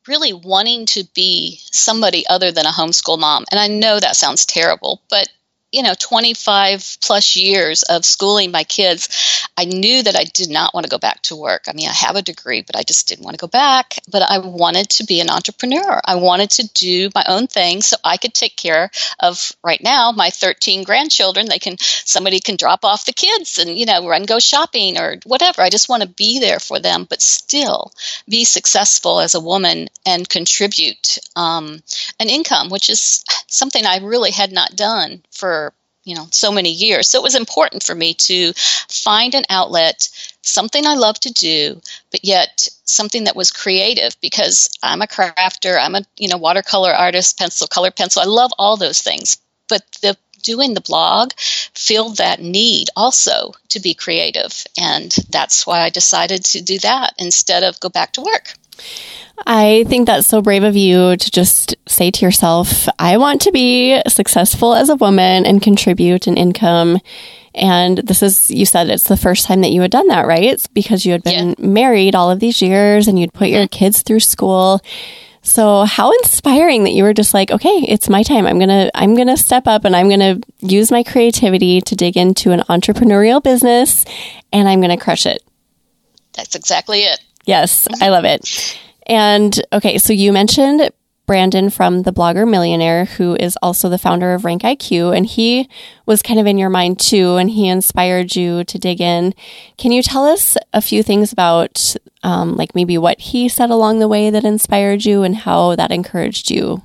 really 0.07 0.33
wanting 0.33 0.85
to 0.87 1.05
be 1.15 1.59
somebody 1.71 2.25
other 2.27 2.51
than 2.51 2.65
a 2.65 2.71
homeschool 2.71 3.19
mom. 3.19 3.45
And 3.51 3.59
I 3.59 3.67
know 3.67 3.99
that 3.99 4.15
sounds 4.15 4.45
terrible, 4.45 5.01
but 5.09 5.29
you 5.71 5.83
know 5.83 5.93
25 5.99 6.97
plus 7.01 7.35
years 7.35 7.83
of 7.83 8.05
schooling 8.05 8.51
my 8.51 8.63
kids 8.63 9.47
i 9.57 9.65
knew 9.65 10.01
that 10.01 10.15
i 10.15 10.23
did 10.23 10.49
not 10.49 10.73
want 10.73 10.85
to 10.85 10.89
go 10.89 10.97
back 10.97 11.21
to 11.21 11.35
work. 11.35 11.63
I 11.67 11.73
mean 11.73 11.87
i 11.87 11.93
have 11.93 12.15
a 12.15 12.21
degree 12.21 12.61
but 12.61 12.75
i 12.75 12.83
just 12.83 13.07
didn't 13.07 13.23
want 13.25 13.37
to 13.37 13.41
go 13.41 13.47
back. 13.47 13.99
But 14.09 14.23
i 14.23 14.39
wanted 14.39 14.89
to 14.91 15.03
be 15.05 15.19
an 15.19 15.29
entrepreneur. 15.29 16.01
I 16.03 16.15
wanted 16.15 16.49
to 16.51 16.67
do 16.73 17.09
my 17.13 17.23
own 17.27 17.47
thing 17.47 17.81
so 17.81 17.97
i 18.03 18.17
could 18.17 18.33
take 18.33 18.55
care 18.55 18.89
of 19.19 19.51
right 19.63 19.81
now 19.83 20.11
my 20.11 20.29
13 20.29 20.83
grandchildren. 20.83 21.47
They 21.47 21.59
can 21.59 21.77
somebody 21.79 22.39
can 22.39 22.55
drop 22.55 22.85
off 22.85 23.05
the 23.05 23.13
kids 23.13 23.57
and 23.57 23.77
you 23.77 23.85
know 23.85 24.07
run 24.07 24.23
go 24.23 24.39
shopping 24.39 24.97
or 24.97 25.17
whatever. 25.25 25.61
I 25.61 25.69
just 25.69 25.89
want 25.89 26.03
to 26.03 26.09
be 26.09 26.39
there 26.39 26.59
for 26.59 26.79
them 26.79 27.05
but 27.09 27.21
still 27.21 27.91
be 28.27 28.45
successful 28.45 29.19
as 29.19 29.35
a 29.35 29.39
woman 29.39 29.89
and 30.05 30.27
contribute 30.27 31.19
um, 31.35 31.81
an 32.19 32.29
income 32.29 32.69
which 32.69 32.89
is 32.89 33.23
something 33.47 33.85
i 33.85 33.97
really 33.97 34.31
had 34.31 34.51
not 34.51 34.75
done 34.75 35.21
for 35.31 35.58
you 36.09 36.15
know 36.15 36.27
so 36.31 36.51
many 36.51 36.71
years. 36.71 37.07
So 37.07 37.19
it 37.19 37.23
was 37.23 37.35
important 37.35 37.83
for 37.83 37.95
me 37.95 38.15
to 38.15 38.53
find 38.89 39.35
an 39.35 39.45
outlet 39.49 40.09
something 40.41 40.85
i 40.87 40.95
love 40.95 41.19
to 41.19 41.31
do 41.31 41.79
but 42.11 42.23
yet 42.23 42.67
something 42.85 43.25
that 43.25 43.35
was 43.35 43.51
creative 43.51 44.15
because 44.21 44.69
i'm 44.81 45.01
a 45.01 45.07
crafter 45.07 45.77
i'm 45.79 45.95
a 45.95 46.01
you 46.17 46.27
know 46.27 46.37
watercolor 46.37 46.91
artist 46.91 47.37
pencil 47.37 47.67
color 47.67 47.91
pencil 47.91 48.21
i 48.21 48.25
love 48.25 48.51
all 48.57 48.77
those 48.77 49.01
things. 49.01 49.37
But 49.67 49.83
the 50.01 50.17
doing 50.41 50.73
the 50.73 50.81
blog 50.81 51.33
filled 51.73 52.17
that 52.17 52.41
need 52.41 52.87
also 52.95 53.51
to 53.67 53.79
be 53.79 53.93
creative 53.93 54.65
and 54.79 55.11
that's 55.29 55.67
why 55.67 55.81
i 55.81 55.89
decided 55.89 56.43
to 56.45 56.61
do 56.61 56.79
that 56.79 57.13
instead 57.17 57.63
of 57.63 57.79
go 57.79 57.89
back 57.89 58.13
to 58.13 58.21
work 58.21 58.53
I 59.45 59.85
think 59.87 60.05
that's 60.05 60.27
so 60.27 60.41
brave 60.41 60.63
of 60.63 60.75
you 60.75 61.15
to 61.15 61.31
just 61.31 61.75
say 61.87 62.11
to 62.11 62.25
yourself, 62.25 62.87
I 62.99 63.17
want 63.17 63.41
to 63.43 63.51
be 63.51 64.01
successful 64.07 64.73
as 64.73 64.89
a 64.89 64.95
woman 64.95 65.45
and 65.45 65.61
contribute 65.61 66.27
an 66.27 66.37
income. 66.37 66.99
And 67.55 67.97
this 67.99 68.21
is, 68.21 68.51
you 68.51 68.65
said 68.65 68.89
it's 68.89 69.07
the 69.07 69.17
first 69.17 69.45
time 69.45 69.61
that 69.61 69.71
you 69.71 69.81
had 69.81 69.91
done 69.91 70.07
that, 70.07 70.27
right? 70.27 70.43
It's 70.43 70.67
because 70.67 71.05
you 71.05 71.13
had 71.13 71.23
been 71.23 71.55
yeah. 71.57 71.65
married 71.65 72.15
all 72.15 72.29
of 72.29 72.39
these 72.39 72.61
years 72.61 73.07
and 73.07 73.19
you'd 73.19 73.33
put 73.33 73.49
your 73.49 73.67
kids 73.67 74.01
through 74.01 74.19
school. 74.19 74.81
So 75.41 75.83
how 75.83 76.11
inspiring 76.11 76.83
that 76.83 76.91
you 76.91 77.03
were 77.03 77.13
just 77.13 77.33
like, 77.33 77.49
okay, 77.49 77.85
it's 77.87 78.09
my 78.09 78.23
time. 78.23 78.45
I'm 78.45 78.59
going 78.59 78.69
to 78.69 78.91
I'm 78.93 79.15
going 79.15 79.27
to 79.27 79.37
step 79.37 79.67
up 79.67 79.85
and 79.85 79.95
I'm 79.95 80.09
going 80.09 80.19
to 80.19 80.41
use 80.59 80.91
my 80.91 81.01
creativity 81.01 81.81
to 81.81 81.95
dig 81.95 82.17
into 82.17 82.51
an 82.51 82.59
entrepreneurial 82.61 83.41
business 83.41 84.05
and 84.51 84.67
I'm 84.67 84.81
going 84.81 84.95
to 84.95 85.03
crush 85.03 85.25
it. 85.25 85.41
That's 86.33 86.55
exactly 86.55 86.99
it. 86.99 87.19
Yes, 87.49 87.87
I 87.99 88.09
love 88.09 88.25
it. 88.25 88.79
And 89.07 89.59
okay, 89.73 89.97
so 89.97 90.13
you 90.13 90.31
mentioned 90.31 90.87
Brandon 91.25 91.71
from 91.71 92.03
the 92.03 92.13
Blogging 92.13 92.51
Millionaire, 92.51 93.05
who 93.05 93.35
is 93.39 93.57
also 93.63 93.89
the 93.89 93.97
founder 93.97 94.35
of 94.35 94.45
Rank 94.45 94.61
IQ, 94.61 95.17
and 95.17 95.25
he 95.25 95.67
was 96.05 96.21
kind 96.21 96.39
of 96.39 96.45
in 96.45 96.59
your 96.59 96.69
mind 96.69 96.99
too, 96.99 97.37
and 97.37 97.49
he 97.49 97.67
inspired 97.67 98.35
you 98.35 98.63
to 98.65 98.77
dig 98.77 99.01
in. 99.01 99.33
Can 99.77 99.91
you 99.91 100.03
tell 100.03 100.25
us 100.25 100.57
a 100.73 100.81
few 100.81 101.01
things 101.01 101.33
about, 101.33 101.95
um, 102.21 102.55
like 102.55 102.75
maybe 102.75 102.99
what 102.99 103.19
he 103.19 103.49
said 103.49 103.71
along 103.71 103.97
the 103.97 104.07
way 104.07 104.29
that 104.29 104.43
inspired 104.43 105.03
you 105.03 105.23
and 105.23 105.37
how 105.37 105.75
that 105.75 105.91
encouraged 105.91 106.51
you? 106.51 106.83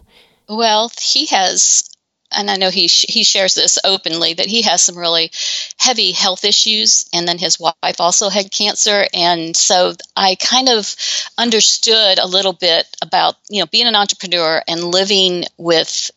Well, 0.48 0.90
he 0.98 1.26
has 1.26 1.93
and 2.36 2.50
I 2.50 2.56
know 2.56 2.70
he 2.70 2.88
sh- 2.88 3.06
he 3.08 3.24
shares 3.24 3.54
this 3.54 3.78
openly 3.84 4.34
that 4.34 4.46
he 4.46 4.62
has 4.62 4.82
some 4.82 4.96
really 4.98 5.30
heavy 5.78 6.12
health 6.12 6.44
issues, 6.44 7.04
and 7.12 7.26
then 7.26 7.38
his 7.38 7.58
wife 7.58 8.00
also 8.00 8.28
had 8.28 8.50
cancer, 8.50 9.06
and 9.12 9.56
so 9.56 9.94
I 10.16 10.36
kind 10.36 10.68
of 10.68 10.94
understood 11.38 12.18
a 12.18 12.26
little 12.26 12.52
bit 12.52 12.86
about 13.02 13.36
you 13.48 13.60
know 13.60 13.66
being 13.66 13.86
an 13.86 13.96
entrepreneur 13.96 14.62
and 14.66 14.82
living 14.84 15.44
with 15.56 16.10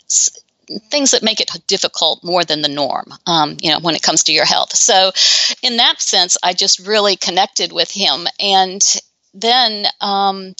things 0.89 1.11
that 1.11 1.23
make 1.23 1.39
it 1.39 1.49
difficult 1.67 2.23
more 2.25 2.43
than 2.43 2.61
the 2.61 2.67
norm 2.67 3.13
um, 3.25 3.55
you 3.61 3.71
know 3.71 3.79
when 3.79 3.95
it 3.95 4.01
comes 4.01 4.25
to 4.25 4.33
your 4.33 4.45
health. 4.45 4.75
So 4.75 5.11
in 5.63 5.77
that 5.77 6.01
sense 6.01 6.37
i 6.43 6.53
just 6.53 6.79
really 6.79 7.15
connected 7.15 7.71
with 7.71 7.89
him 7.91 8.27
and 8.39 8.81
then 9.33 9.85
um, 10.01 10.55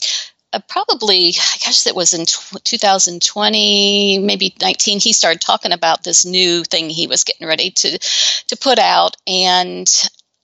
uh, 0.53 0.59
probably, 0.67 1.29
I 1.29 1.57
guess 1.59 1.87
it 1.87 1.95
was 1.95 2.13
in 2.13 2.25
t- 2.25 2.59
2020, 2.63 4.19
maybe 4.19 4.55
19, 4.61 4.99
he 4.99 5.13
started 5.13 5.41
talking 5.41 5.71
about 5.71 6.03
this 6.03 6.25
new 6.25 6.63
thing 6.63 6.89
he 6.89 7.07
was 7.07 7.23
getting 7.23 7.47
ready 7.47 7.71
to 7.71 7.97
to 7.97 8.57
put 8.57 8.79
out, 8.79 9.17
and 9.27 9.87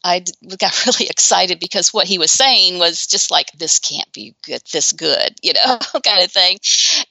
I 0.04 0.24
got 0.58 0.86
really 0.86 1.10
excited 1.10 1.60
because 1.60 1.94
what 1.94 2.08
he 2.08 2.18
was 2.18 2.32
saying 2.32 2.80
was 2.80 3.08
just 3.08 3.32
like 3.32 3.52
this 3.54 3.80
can't 3.80 4.12
be 4.14 4.36
good, 4.46 4.62
this 4.72 4.92
good, 4.92 5.36
you 5.42 5.54
know, 5.54 5.78
kind 6.04 6.24
of 6.24 6.32
thing. 6.32 6.60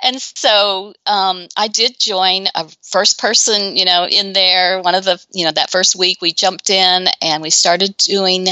And 0.02 0.20
so 0.20 0.94
um, 1.06 1.46
I 1.56 1.68
did 1.68 1.98
join 1.98 2.46
a 2.54 2.68
first 2.82 3.18
person, 3.18 3.76
you 3.76 3.84
know, 3.84 4.06
in 4.06 4.32
there. 4.32 4.80
One 4.80 4.94
of 4.94 5.04
the, 5.04 5.24
you 5.32 5.44
know, 5.44 5.52
that 5.52 5.70
first 5.70 5.96
week 5.96 6.20
we 6.20 6.32
jumped 6.32 6.70
in 6.70 7.06
and 7.20 7.42
we 7.42 7.50
started 7.50 7.96
doing 7.96 8.48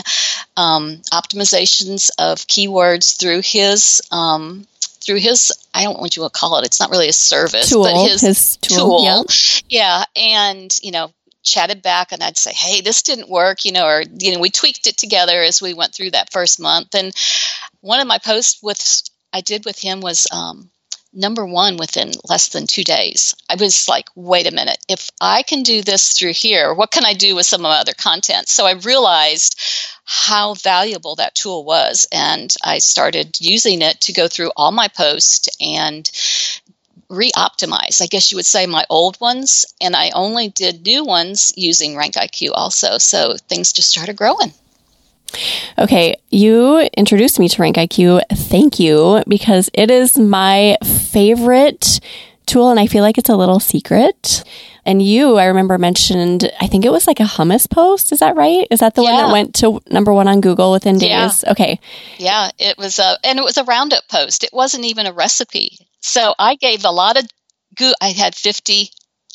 um, 0.56 0.98
optimizations 1.12 2.10
of 2.18 2.38
keywords 2.38 3.18
through 3.18 3.40
his 3.42 4.02
um, 4.10 4.66
through 5.02 5.16
his 5.16 5.52
I 5.74 5.84
don't 5.84 5.98
want 5.98 6.16
you 6.16 6.24
to 6.24 6.30
call 6.30 6.58
it. 6.58 6.66
It's 6.66 6.80
not 6.80 6.90
really 6.90 7.08
a 7.08 7.12
service, 7.12 7.68
tool, 7.68 7.84
but 7.84 8.08
his, 8.08 8.20
his 8.20 8.56
tool. 8.56 8.76
tool. 8.76 9.04
Yeah. 9.04 9.22
yeah. 9.68 10.04
And, 10.16 10.78
you 10.82 10.90
know, 10.90 11.12
chatted 11.42 11.82
back 11.82 12.12
and 12.12 12.22
I'd 12.22 12.36
say, 12.36 12.52
hey, 12.52 12.80
this 12.80 13.02
didn't 13.02 13.28
work, 13.28 13.64
you 13.64 13.72
know, 13.72 13.86
or, 13.86 14.02
you 14.18 14.32
know, 14.32 14.40
we 14.40 14.50
tweaked 14.50 14.86
it 14.86 14.96
together 14.96 15.40
as 15.40 15.62
we 15.62 15.74
went 15.74 15.94
through 15.94 16.12
that 16.12 16.32
first 16.32 16.60
month. 16.60 16.94
And 16.94 17.14
one 17.80 18.00
of 18.00 18.06
my 18.06 18.18
posts 18.18 18.62
with 18.62 19.02
I 19.32 19.40
did 19.40 19.64
with 19.64 19.78
him 19.78 20.00
was 20.00 20.26
um, 20.32 20.70
number 21.12 21.44
one 21.44 21.76
within 21.76 22.12
less 22.28 22.48
than 22.48 22.66
two 22.66 22.84
days. 22.84 23.34
I 23.48 23.56
was 23.56 23.88
like, 23.88 24.08
wait 24.14 24.46
a 24.46 24.54
minute, 24.54 24.78
if 24.88 25.10
I 25.20 25.42
can 25.42 25.62
do 25.62 25.82
this 25.82 26.12
through 26.12 26.32
here, 26.32 26.74
what 26.74 26.90
can 26.90 27.04
I 27.04 27.14
do 27.14 27.34
with 27.34 27.46
some 27.46 27.60
of 27.60 27.70
my 27.70 27.78
other 27.78 27.94
content? 27.94 28.48
So 28.48 28.66
I 28.66 28.72
realized 28.72 29.60
how 30.04 30.54
valuable 30.54 31.16
that 31.16 31.34
tool 31.34 31.64
was. 31.64 32.06
And 32.12 32.52
I 32.64 32.78
started 32.78 33.40
using 33.40 33.82
it 33.82 34.00
to 34.02 34.12
go 34.12 34.28
through 34.28 34.50
all 34.56 34.72
my 34.72 34.88
posts 34.88 35.48
and 35.60 36.10
re-optimize 37.10 38.00
i 38.00 38.06
guess 38.06 38.30
you 38.30 38.36
would 38.36 38.46
say 38.46 38.66
my 38.66 38.84
old 38.88 39.20
ones 39.20 39.66
and 39.80 39.94
i 39.94 40.10
only 40.14 40.48
did 40.48 40.86
new 40.86 41.04
ones 41.04 41.52
using 41.56 41.96
rank 41.96 42.14
iq 42.14 42.50
also 42.54 42.98
so 42.98 43.36
things 43.48 43.72
just 43.72 43.90
started 43.90 44.16
growing 44.16 44.52
Okay, 45.78 46.16
you 46.30 46.80
introduced 46.96 47.38
me 47.38 47.48
to 47.48 47.62
Rank 47.62 47.76
IQ. 47.76 48.20
Thank 48.32 48.80
you 48.80 49.22
because 49.28 49.70
it 49.72 49.88
is 49.88 50.18
my 50.18 50.76
favorite 50.84 52.00
tool 52.46 52.70
and 52.70 52.80
I 52.80 52.86
feel 52.86 53.02
like 53.02 53.16
it's 53.16 53.28
a 53.28 53.36
little 53.36 53.60
secret. 53.60 54.42
And 54.90 55.00
you, 55.00 55.36
I 55.36 55.44
remember 55.44 55.78
mentioned, 55.78 56.50
I 56.60 56.66
think 56.66 56.84
it 56.84 56.90
was 56.90 57.06
like 57.06 57.20
a 57.20 57.22
hummus 57.22 57.70
post. 57.70 58.10
Is 58.10 58.18
that 58.18 58.34
right? 58.34 58.66
Is 58.72 58.80
that 58.80 58.96
the 58.96 59.02
yeah. 59.02 59.12
one 59.12 59.22
that 59.22 59.32
went 59.32 59.54
to 59.56 59.80
number 59.88 60.12
one 60.12 60.26
on 60.26 60.40
Google 60.40 60.72
within 60.72 60.98
days? 60.98 61.44
Yeah. 61.44 61.52
Okay. 61.52 61.78
Yeah, 62.18 62.50
it 62.58 62.76
was 62.76 62.98
a, 62.98 63.16
and 63.22 63.38
it 63.38 63.44
was 63.44 63.56
a 63.56 63.62
roundup 63.62 64.08
post. 64.08 64.42
It 64.42 64.50
wasn't 64.52 64.86
even 64.86 65.06
a 65.06 65.12
recipe. 65.12 65.78
So 66.00 66.34
I 66.36 66.56
gave 66.56 66.84
a 66.84 66.90
lot 66.90 67.16
of, 67.16 67.28
I 68.00 68.08
had 68.08 68.34
50 68.34 68.90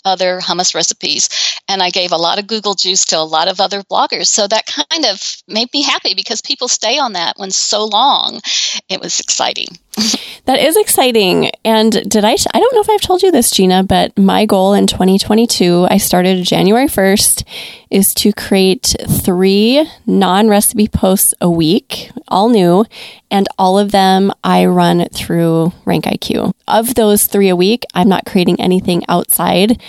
other 0.06 0.40
hummus 0.40 0.76
recipes. 0.76 1.30
And 1.68 1.82
I 1.82 1.90
gave 1.90 2.12
a 2.12 2.18
lot 2.18 2.40
of 2.40 2.48
Google 2.48 2.76
juice 2.76 3.06
to 3.06 3.18
a 3.18 3.26
lot 3.26 3.48
of 3.48 3.60
other 3.60 3.82
bloggers. 3.82 4.28
So 4.28 4.48
that 4.48 4.66
kind 4.66 5.06
of 5.06 5.20
made 5.48 5.70
me 5.74 5.82
happy 5.82 6.14
because 6.14 6.42
people 6.42 6.68
stay 6.68 6.98
on 6.98 7.14
that 7.14 7.38
one 7.38 7.52
so 7.52 7.86
long. 7.86 8.40
It 8.88 9.02
was 9.02 9.20
exciting. 9.20 9.68
that 10.46 10.60
is 10.60 10.78
exciting. 10.78 11.52
And 11.64 11.92
did 12.10 12.24
I, 12.24 12.38
I 12.54 12.60
don't 12.60 12.76
know 12.76 12.82
if 12.82 12.90
I've 12.90 13.02
told 13.02 13.24
you 13.24 13.32
this, 13.32 13.50
Gina, 13.50 13.84
but 13.84 14.18
my 14.18 14.46
goal 14.46 14.74
in 14.74 14.88
2022, 14.88 15.88
I 15.90 15.98
started 15.98 16.44
January 16.44 16.88
1st, 16.88 17.44
is 17.90 18.14
to 18.16 18.34
create 18.34 18.96
three 19.08 19.90
non 20.06 20.50
recipe 20.50 20.88
posts 20.88 21.34
a 21.42 21.50
week, 21.50 22.12
all 22.28 22.50
new. 22.50 22.86
And 23.32 23.48
all 23.58 23.80
of 23.80 23.92
them 23.92 24.32
I 24.44 24.66
run 24.66 25.08
through 25.14 25.74
Rank 25.86 26.06
IQ. 26.06 26.54
Of 26.68 26.96
those 26.96 27.26
three 27.26 27.50
a 27.50 27.56
week, 27.56 27.84
I'm 27.94 28.10
not 28.10 28.26
creating 28.26 28.62
anything 28.62 29.04
outside 29.08 29.82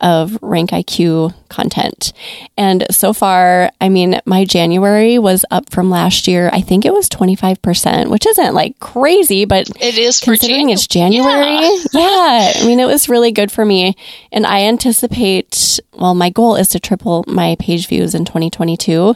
of 0.00 0.38
Rank 0.42 0.70
IQ 0.70 1.34
content. 1.48 2.12
And 2.56 2.84
so 2.90 3.12
far, 3.12 3.70
I 3.80 3.88
mean, 3.88 4.20
my 4.26 4.44
January 4.44 5.18
was 5.18 5.44
up 5.50 5.70
from 5.70 5.88
last 5.88 6.26
year. 6.26 6.50
I 6.52 6.60
think 6.60 6.84
it 6.84 6.92
was 6.92 7.08
25%, 7.08 8.10
which 8.10 8.26
isn't 8.26 8.54
like 8.54 8.78
crazy, 8.80 9.44
but 9.44 9.68
it 9.80 9.96
is 9.96 10.20
considering 10.20 10.70
it's 10.70 10.86
January. 10.86 11.62
Yeah. 11.92 12.00
yeah. 12.00 12.52
I 12.56 12.66
mean, 12.66 12.80
it 12.80 12.86
was 12.86 13.08
really 13.08 13.32
good 13.32 13.52
for 13.52 13.64
me. 13.64 13.96
And 14.32 14.46
I 14.46 14.62
anticipate, 14.64 15.80
well, 15.92 16.14
my 16.14 16.30
goal 16.30 16.56
is 16.56 16.68
to 16.68 16.80
triple 16.80 17.24
my 17.26 17.56
page 17.58 17.88
views 17.88 18.14
in 18.14 18.24
2022 18.24 19.14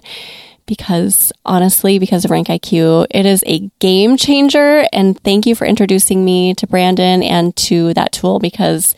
because 0.68 1.32
honestly, 1.44 1.98
because 1.98 2.24
of 2.24 2.30
Rank 2.30 2.46
IQ, 2.46 3.06
it 3.10 3.26
is 3.26 3.42
a 3.46 3.68
game 3.80 4.16
changer. 4.16 4.86
And 4.92 5.20
thank 5.22 5.46
you 5.46 5.56
for 5.56 5.66
introducing 5.66 6.24
me 6.24 6.54
to 6.54 6.66
Brandon 6.68 7.24
and 7.24 7.56
to 7.56 7.92
that 7.94 8.12
tool 8.12 8.38
because 8.38 8.94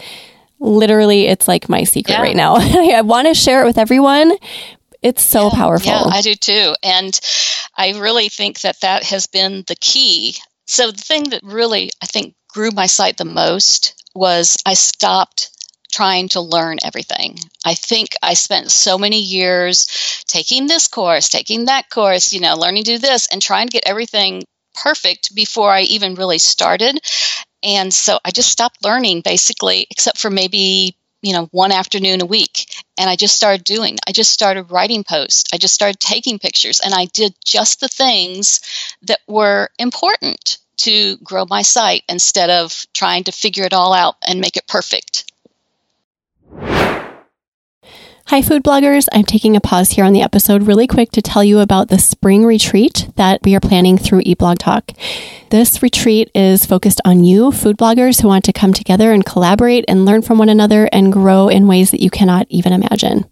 literally 0.59 1.27
it's 1.27 1.49
like 1.49 1.71
my 1.71 1.85
secret 1.85 2.15
yeah. 2.15 2.21
right 2.21 2.37
now. 2.37 2.57
I 2.59 3.01
want 3.01 3.29
to 3.29 3.35
share 3.35 3.63
it 3.63 3.67
with 3.67 3.79
everyone. 3.79 4.33
It's 5.01 5.23
so 5.23 5.45
yeah, 5.45 5.55
powerful. 5.55 5.91
Yeah, 5.91 6.03
I 6.05 6.21
do 6.21 6.35
too. 6.35 6.75
And 6.83 7.19
I 7.75 7.99
really 7.99 8.29
think 8.29 8.61
that 8.61 8.81
that 8.81 9.05
has 9.05 9.27
been 9.27 9.65
the 9.67 9.77
key 9.77 10.35
So 10.67 10.91
the 10.91 11.03
thing 11.03 11.31
that 11.31 11.43
really 11.43 11.91
I 12.03 12.07
think 12.07 12.35
grew 12.49 12.71
my 12.73 12.87
site 12.87 13.17
the 13.17 13.25
most 13.25 13.95
was 14.15 14.59
I 14.67 14.75
stopped 14.75 15.51
trying 16.01 16.31
to 16.31 16.41
learn 16.41 16.79
everything. 16.83 17.39
I 17.63 17.75
think 17.75 18.17
I 18.23 18.33
spent 18.33 18.71
so 18.71 18.97
many 18.97 19.21
years 19.21 20.25
taking 20.27 20.67
this 20.67 20.89
course, 20.89 21.29
taking 21.29 21.67
that 21.67 21.91
course, 21.91 22.33
you 22.33 22.41
know, 22.41 22.57
learning 22.57 22.85
to 22.85 22.93
do 22.93 22.99
this 22.99 23.27
and 23.31 23.43
trying 23.43 23.67
to 23.67 23.73
get 23.73 23.87
everything 23.87 24.45
perfect 24.83 25.35
before 25.35 25.71
I 25.71 25.83
even 25.83 26.15
really 26.15 26.39
started. 26.39 26.99
And 27.63 27.93
so 27.93 28.19
I 28.25 28.31
just 28.31 28.49
stopped 28.49 28.83
learning 28.83 29.21
basically, 29.21 29.87
except 29.91 30.17
for 30.17 30.31
maybe, 30.31 30.97
you 31.21 31.35
know, 31.35 31.51
one 31.53 31.71
afternoon 31.71 32.23
a 32.23 32.33
week. 32.39 32.65
And 32.99 33.11
I 33.11 33.17
just 33.17 33.37
started 33.37 33.63
doing, 33.63 33.99
I 34.09 34.13
just 34.13 34.31
started 34.31 34.71
writing 34.71 35.05
posts. 35.05 35.51
I 35.53 35.59
just 35.59 35.75
started 35.75 36.01
taking 36.01 36.39
pictures 36.39 36.81
and 36.81 36.95
I 36.95 37.09
did 37.13 37.35
just 37.45 37.81
the 37.81 37.89
things 37.89 38.61
that 39.03 39.21
were 39.29 39.69
important 39.79 40.57
to 40.79 41.19
grow 41.19 41.45
my 41.45 41.61
site 41.61 42.05
instead 42.09 42.49
of 42.49 42.87
trying 42.95 43.25
to 43.25 43.33
figure 43.33 43.65
it 43.65 43.75
all 43.75 43.93
out 43.93 44.15
and 44.27 44.41
make 44.41 44.57
it 44.57 44.67
perfect. 44.67 45.10
Hi, 48.31 48.43
food 48.43 48.63
bloggers. 48.63 49.09
I'm 49.13 49.25
taking 49.25 49.57
a 49.57 49.61
pause 49.61 49.91
here 49.91 50.05
on 50.05 50.13
the 50.13 50.23
episode 50.23 50.63
really 50.63 50.87
quick 50.87 51.11
to 51.13 51.23
tell 51.23 51.43
you 51.43 51.59
about 51.59 51.89
the 51.89 51.99
spring 51.99 52.45
retreat 52.45 53.09
that 53.17 53.41
we 53.43 53.57
are 53.57 53.61
planning 53.61 53.99
through 53.99 54.23
Eat 54.25 54.39
Blog 54.39 54.59
Talk. 54.59 54.93
This 55.51 55.83
retreat 55.83 56.31
is 56.33 56.65
focused 56.65 57.01
on 57.05 57.25
you, 57.25 57.51
food 57.51 57.77
bloggers 57.77 58.23
who 58.23 58.29
want 58.29 58.45
to 58.45 58.53
come 58.53 58.73
together 58.73 59.11
and 59.11 59.27
collaborate 59.27 59.85
and 59.89 60.05
learn 60.05 60.23
from 60.23 60.39
one 60.39 60.49
another 60.49 60.89
and 60.93 61.13
grow 61.13 61.49
in 61.49 61.67
ways 61.67 61.91
that 61.91 62.03
you 62.03 62.11
cannot 62.11 62.47
even 62.51 62.73
imagine. 62.73 63.25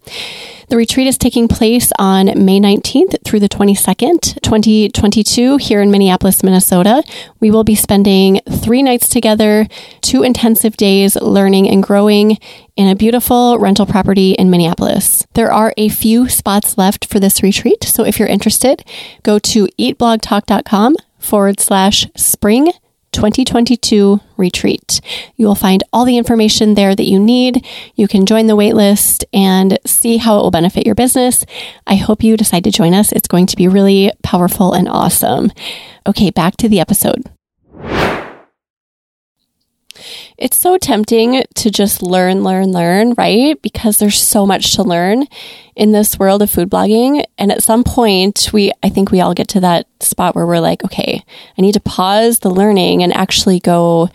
The 0.69 0.77
retreat 0.77 1.07
is 1.07 1.17
taking 1.17 1.47
place 1.47 1.91
on 1.97 2.25
May 2.45 2.59
19th 2.59 3.25
through 3.25 3.39
the 3.39 3.49
22nd, 3.49 4.39
2022, 4.43 5.57
here 5.57 5.81
in 5.81 5.89
Minneapolis, 5.89 6.43
Minnesota. 6.43 7.01
We 7.39 7.49
will 7.49 7.63
be 7.63 7.73
spending 7.73 8.41
three 8.47 8.83
nights 8.83 9.09
together, 9.09 9.67
two 10.01 10.21
intensive 10.21 10.77
days 10.77 11.15
learning 11.15 11.67
and 11.67 11.81
growing 11.81 12.37
in 12.75 12.87
a 12.87 12.95
beautiful 12.95 13.57
rental 13.57 13.87
property 13.87 14.33
in 14.33 14.51
Minneapolis. 14.51 15.25
There 15.33 15.51
are 15.51 15.73
a 15.75 15.89
few 15.89 16.29
spots 16.29 16.77
left 16.77 17.05
for 17.05 17.19
this 17.19 17.41
retreat, 17.41 17.83
so 17.83 18.05
if 18.05 18.19
you're 18.19 18.27
interested, 18.27 18.85
go 19.23 19.39
to 19.39 19.67
eatblogtalk.com 19.79 20.97
forward 21.17 21.59
slash 21.59 22.05
spring 22.15 22.71
2022 23.11 24.19
retreat. 24.37 25.01
You 25.35 25.45
will 25.47 25.55
find 25.55 25.83
all 25.91 26.05
the 26.05 26.17
information 26.17 26.73
there 26.73 26.95
that 26.95 27.05
you 27.05 27.19
need. 27.19 27.65
You 27.95 28.07
can 28.07 28.25
join 28.25 28.47
the 28.47 28.55
waitlist 28.55 29.23
and 29.33 29.77
see 29.85 30.17
how 30.17 30.39
it 30.39 30.41
will 30.41 30.51
benefit 30.51 30.85
your 30.85 30.95
business. 30.95 31.45
I 31.87 31.95
hope 31.95 32.23
you 32.23 32.37
decide 32.37 32.63
to 32.65 32.71
join 32.71 32.93
us. 32.93 33.11
It's 33.11 33.27
going 33.27 33.47
to 33.47 33.55
be 33.57 33.67
really 33.67 34.11
powerful 34.23 34.73
and 34.73 34.87
awesome. 34.87 35.51
Okay, 36.07 36.29
back 36.29 36.57
to 36.57 36.69
the 36.69 36.79
episode. 36.79 37.23
It's 40.39 40.57
so 40.57 40.77
tempting 40.77 41.43
to 41.55 41.69
just 41.69 42.01
learn, 42.01 42.43
learn, 42.43 42.71
learn, 42.71 43.13
right? 43.17 43.61
Because 43.61 43.97
there's 43.97 44.21
so 44.21 44.45
much 44.45 44.75
to 44.75 44.83
learn 44.83 45.27
in 45.75 45.91
this 45.91 46.17
world 46.17 46.41
of 46.41 46.49
food 46.49 46.69
blogging. 46.69 47.25
And 47.37 47.51
at 47.51 47.61
some 47.61 47.83
point, 47.83 48.49
we, 48.53 48.71
I 48.81 48.87
think 48.87 49.11
we 49.11 49.19
all 49.19 49.33
get 49.33 49.49
to 49.49 49.59
that 49.59 49.87
spot 50.01 50.35
where 50.35 50.47
we're 50.47 50.61
like, 50.61 50.81
okay, 50.85 51.25
I 51.57 51.61
need 51.61 51.73
to 51.73 51.81
pause 51.81 52.39
the 52.39 52.49
learning 52.49 53.03
and 53.03 53.13
actually 53.13 53.59
go 53.59 54.09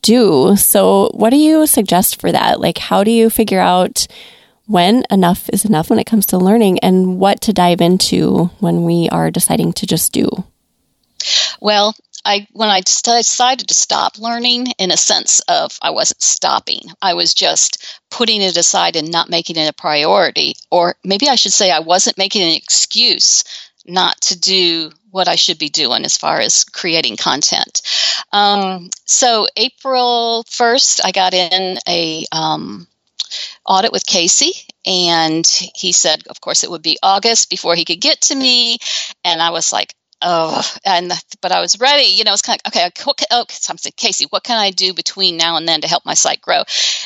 do. 0.00 0.54
So 0.54 1.10
what 1.12 1.30
do 1.30 1.36
you 1.36 1.66
suggest 1.66 2.20
for 2.20 2.30
that? 2.30 2.60
Like, 2.60 2.78
how 2.78 3.02
do 3.02 3.10
you 3.10 3.28
figure 3.28 3.60
out 3.60 4.06
when 4.66 5.02
enough 5.10 5.50
is 5.52 5.64
enough 5.64 5.90
when 5.90 5.98
it 5.98 6.06
comes 6.06 6.26
to 6.26 6.38
learning 6.38 6.78
and 6.78 7.18
what 7.18 7.40
to 7.42 7.52
dive 7.52 7.80
into 7.80 8.44
when 8.60 8.84
we 8.84 9.08
are 9.10 9.28
deciding 9.28 9.72
to 9.74 9.86
just 9.86 10.12
do? 10.12 10.28
Well, 11.60 11.96
I 12.24 12.46
when 12.52 12.68
I 12.68 12.80
decided 12.80 13.68
to 13.68 13.74
stop 13.74 14.18
learning, 14.18 14.68
in 14.78 14.90
a 14.90 14.96
sense 14.96 15.40
of 15.40 15.78
I 15.82 15.90
wasn't 15.90 16.22
stopping, 16.22 16.82
I 17.02 17.14
was 17.14 17.34
just 17.34 18.00
putting 18.10 18.40
it 18.40 18.56
aside 18.56 18.96
and 18.96 19.10
not 19.10 19.30
making 19.30 19.56
it 19.56 19.68
a 19.68 19.72
priority, 19.72 20.56
or 20.70 20.96
maybe 21.04 21.28
I 21.28 21.34
should 21.34 21.52
say 21.52 21.70
I 21.70 21.80
wasn't 21.80 22.18
making 22.18 22.42
an 22.42 22.56
excuse 22.56 23.44
not 23.86 24.20
to 24.22 24.38
do 24.38 24.90
what 25.10 25.28
I 25.28 25.36
should 25.36 25.58
be 25.58 25.68
doing 25.68 26.04
as 26.04 26.16
far 26.16 26.40
as 26.40 26.64
creating 26.64 27.16
content. 27.16 27.82
Um, 28.32 28.90
so 29.04 29.46
April 29.56 30.44
first, 30.50 31.04
I 31.04 31.12
got 31.12 31.34
in 31.34 31.78
a 31.86 32.24
um, 32.32 32.86
audit 33.66 33.92
with 33.92 34.06
Casey, 34.06 34.52
and 34.86 35.46
he 35.74 35.92
said, 35.92 36.26
of 36.28 36.40
course, 36.40 36.64
it 36.64 36.70
would 36.70 36.82
be 36.82 36.98
August 37.02 37.50
before 37.50 37.74
he 37.74 37.84
could 37.84 38.00
get 38.00 38.22
to 38.22 38.34
me, 38.34 38.78
and 39.22 39.40
I 39.40 39.50
was 39.50 39.72
like, 39.72 39.94
oh, 40.24 40.62
and 40.84 41.12
but 41.40 41.52
I 41.52 41.60
was 41.60 41.78
ready. 41.78 42.04
You 42.04 42.24
know, 42.24 42.32
it's 42.32 42.42
kind 42.42 42.60
of 42.64 42.72
okay. 42.72 42.90
What 43.04 43.16
can, 43.16 43.28
oh, 43.30 43.44
so 43.48 43.72
I'm 43.72 43.92
Casey, 43.96 44.26
what 44.30 44.42
can 44.42 44.58
I 44.58 44.70
do 44.70 44.94
between 44.94 45.36
now 45.36 45.56
and 45.56 45.68
then 45.68 45.82
to 45.82 45.88
help 45.88 46.04
my 46.04 46.14
site 46.14 46.40
grow? 46.40 46.62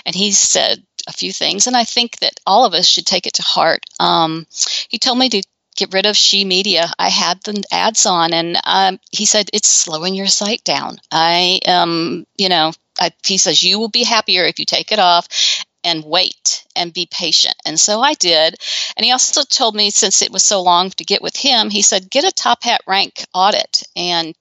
And 0.06 0.14
he 0.14 0.30
said 0.30 0.82
a 1.06 1.12
few 1.12 1.32
things, 1.32 1.66
and 1.66 1.76
I 1.76 1.84
think 1.84 2.18
that 2.18 2.40
all 2.46 2.64
of 2.64 2.74
us 2.74 2.86
should 2.86 3.06
take 3.06 3.26
it 3.26 3.34
to 3.34 3.42
heart. 3.42 3.84
Um, 4.00 4.46
he 4.88 4.98
told 4.98 5.18
me 5.18 5.28
to 5.30 5.42
get 5.76 5.92
rid 5.92 6.06
of 6.06 6.16
she 6.16 6.44
media. 6.44 6.90
I 6.98 7.08
had 7.08 7.42
the 7.42 7.62
ads 7.72 8.06
on, 8.06 8.32
and 8.32 8.58
um, 8.64 9.00
he 9.10 9.26
said 9.26 9.50
it's 9.52 9.68
slowing 9.68 10.14
your 10.14 10.26
site 10.26 10.64
down. 10.64 10.98
I 11.10 11.60
um, 11.66 12.26
you 12.36 12.48
know, 12.48 12.72
I, 13.00 13.10
he 13.26 13.38
says 13.38 13.62
you 13.62 13.78
will 13.78 13.88
be 13.88 14.04
happier 14.04 14.44
if 14.44 14.58
you 14.58 14.64
take 14.64 14.92
it 14.92 14.98
off 14.98 15.28
and 15.84 16.04
wait 16.04 16.64
and 16.76 16.92
be 16.92 17.08
patient. 17.10 17.54
And 17.64 17.78
so 17.78 18.00
I 18.00 18.14
did. 18.14 18.56
And 18.96 19.04
he 19.04 19.12
also 19.12 19.42
told 19.42 19.74
me, 19.74 19.90
since 19.90 20.22
it 20.22 20.32
was 20.32 20.42
so 20.42 20.62
long 20.62 20.90
to 20.90 21.04
get 21.04 21.22
with 21.22 21.36
him, 21.36 21.70
he 21.70 21.82
said, 21.82 22.10
get 22.10 22.24
a 22.24 22.32
top 22.32 22.64
hat 22.64 22.82
rank 22.86 23.24
audit. 23.32 23.82
And 23.96 24.34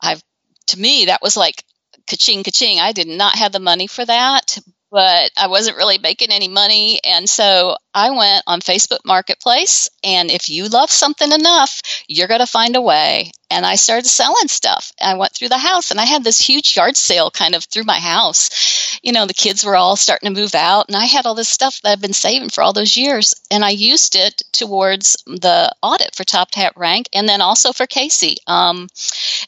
I've, 0.00 0.22
to 0.68 0.78
me, 0.78 1.06
that 1.06 1.22
was 1.22 1.36
like 1.36 1.62
ka-ching, 2.08 2.42
ka-ching. 2.42 2.80
I 2.80 2.92
did 2.92 3.08
not 3.08 3.36
have 3.36 3.52
the 3.52 3.60
money 3.60 3.86
for 3.86 4.04
that, 4.04 4.58
but 4.90 5.30
I 5.36 5.48
wasn't 5.48 5.76
really 5.76 5.98
making 5.98 6.30
any 6.30 6.48
money. 6.48 7.00
And 7.04 7.28
so 7.28 7.76
I 7.94 8.10
went 8.10 8.42
on 8.46 8.60
Facebook 8.60 9.04
Marketplace. 9.04 9.88
And 10.02 10.30
if 10.30 10.48
you 10.48 10.68
love 10.68 10.90
something 10.90 11.30
enough, 11.30 11.82
you're 12.08 12.28
going 12.28 12.40
to 12.40 12.46
find 12.46 12.76
a 12.76 12.80
way. 12.80 13.32
And 13.50 13.64
I 13.64 13.76
started 13.76 14.06
selling 14.06 14.48
stuff. 14.48 14.92
I 15.00 15.14
went 15.14 15.32
through 15.32 15.48
the 15.48 15.58
house 15.58 15.90
and 15.90 15.98
I 15.98 16.04
had 16.04 16.22
this 16.22 16.38
huge 16.38 16.76
yard 16.76 16.96
sale 16.96 17.30
kind 17.30 17.54
of 17.54 17.64
through 17.64 17.84
my 17.84 17.98
house. 17.98 18.98
You 19.02 19.12
know, 19.12 19.26
the 19.26 19.34
kids 19.34 19.64
were 19.64 19.76
all 19.76 19.96
starting 19.96 20.32
to 20.32 20.40
move 20.40 20.54
out. 20.54 20.88
And 20.88 20.96
I 20.96 21.06
had 21.06 21.24
all 21.24 21.34
this 21.34 21.48
stuff 21.48 21.80
that 21.82 21.92
I've 21.92 22.00
been 22.00 22.12
saving 22.12 22.50
for 22.50 22.62
all 22.62 22.72
those 22.72 22.96
years. 22.96 23.34
And 23.50 23.64
I 23.64 23.70
used 23.70 24.16
it 24.16 24.42
towards 24.52 25.16
the 25.26 25.72
audit 25.82 26.14
for 26.14 26.24
Top 26.24 26.54
Hat 26.54 26.74
Rank 26.76 27.08
and 27.14 27.28
then 27.28 27.40
also 27.40 27.72
for 27.72 27.86
Casey. 27.86 28.36
Um, 28.46 28.88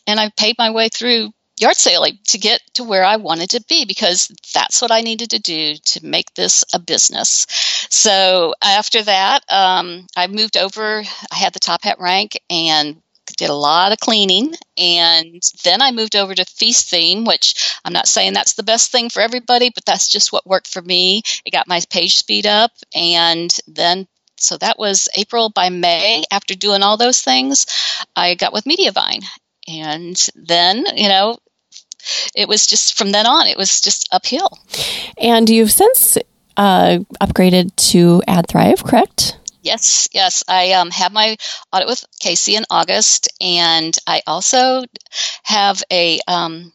and 0.07 0.19
I 0.19 0.31
paid 0.37 0.57
my 0.59 0.71
way 0.71 0.89
through 0.89 1.33
yard 1.61 1.77
sailing 1.77 2.19
to 2.29 2.39
get 2.39 2.61
to 2.75 2.85
where 2.85 3.05
I 3.05 3.17
wanted 3.17 3.51
to 3.51 3.65
be 3.69 3.85
because 3.85 4.29
that's 4.55 4.81
what 4.81 4.91
I 4.91 5.03
needed 5.03 5.31
to 5.31 5.39
do 5.39 5.75
to 5.75 6.07
make 6.07 6.35
this 6.35 6.65
a 6.75 6.79
business. 6.79 7.47
So 7.91 8.55
after 8.63 9.03
that, 9.03 9.45
um, 9.51 10.07
I 10.17 10.27
moved 10.27 10.57
over. 10.57 11.03
I 11.31 11.37
had 11.37 11.53
the 11.53 11.61
top 11.61 11.85
hat 11.85 11.99
rank 12.01 12.41
and 12.49 13.03
did 13.37 13.51
a 13.51 13.55
lot 13.55 13.93
of 13.93 13.99
cleaning. 13.99 14.55
And 14.77 15.43
then 15.65 15.83
I 15.83 15.93
moved 15.93 16.17
over 16.17 16.35
to 16.35 16.45
Feast 16.45 16.89
Theme, 16.89 17.25
which 17.25 17.77
I'm 17.85 17.93
not 17.93 18.09
saying 18.09 18.33
that's 18.33 18.55
the 18.55 18.63
best 18.63 18.91
thing 18.91 19.09
for 19.09 19.21
everybody, 19.21 19.71
but 19.75 19.85
that's 19.85 20.09
just 20.09 20.33
what 20.33 20.47
worked 20.47 20.69
for 20.69 20.83
me. 20.83 21.23
It 21.45 21.53
got 21.53 21.69
my 21.69 21.81
page 21.91 22.17
speed 22.17 22.47
up. 22.47 22.73
And 22.95 23.57
then 23.67 24.07
so 24.37 24.57
that 24.57 24.79
was 24.79 25.09
April 25.15 25.51
by 25.51 25.69
May. 25.69 26.25
After 26.31 26.55
doing 26.55 26.83
all 26.83 26.97
those 26.97 27.21
things, 27.21 27.67
I 28.17 28.35
got 28.35 28.55
with 28.55 28.65
Mediavine. 28.65 29.25
And 29.69 30.17
then, 30.35 30.85
you 30.97 31.09
know, 31.09 31.37
it 32.35 32.49
was 32.49 32.67
just 32.67 32.97
from 32.97 33.13
then 33.13 33.27
on, 33.27 33.47
it 33.47 33.57
was 33.57 33.81
just 33.81 34.09
uphill. 34.13 34.59
And 35.19 35.49
you've 35.49 35.73
since 35.73 36.19
uh, 36.57 36.99
upgraded 37.21 37.75
to 37.91 38.23
AdThrive, 38.29 38.85
correct? 38.85 39.37
Yes, 39.63 40.09
yes. 40.13 40.43
I 40.49 40.73
um, 40.73 40.91
have 40.91 41.13
my 41.13 41.37
audit 41.73 41.87
with 41.87 42.05
Casey 42.19 42.57
in 42.57 42.65
August, 42.71 43.29
and 43.41 43.97
I 44.07 44.23
also 44.27 44.85
have 45.43 45.83
a 45.93 46.21
um, 46.27 46.73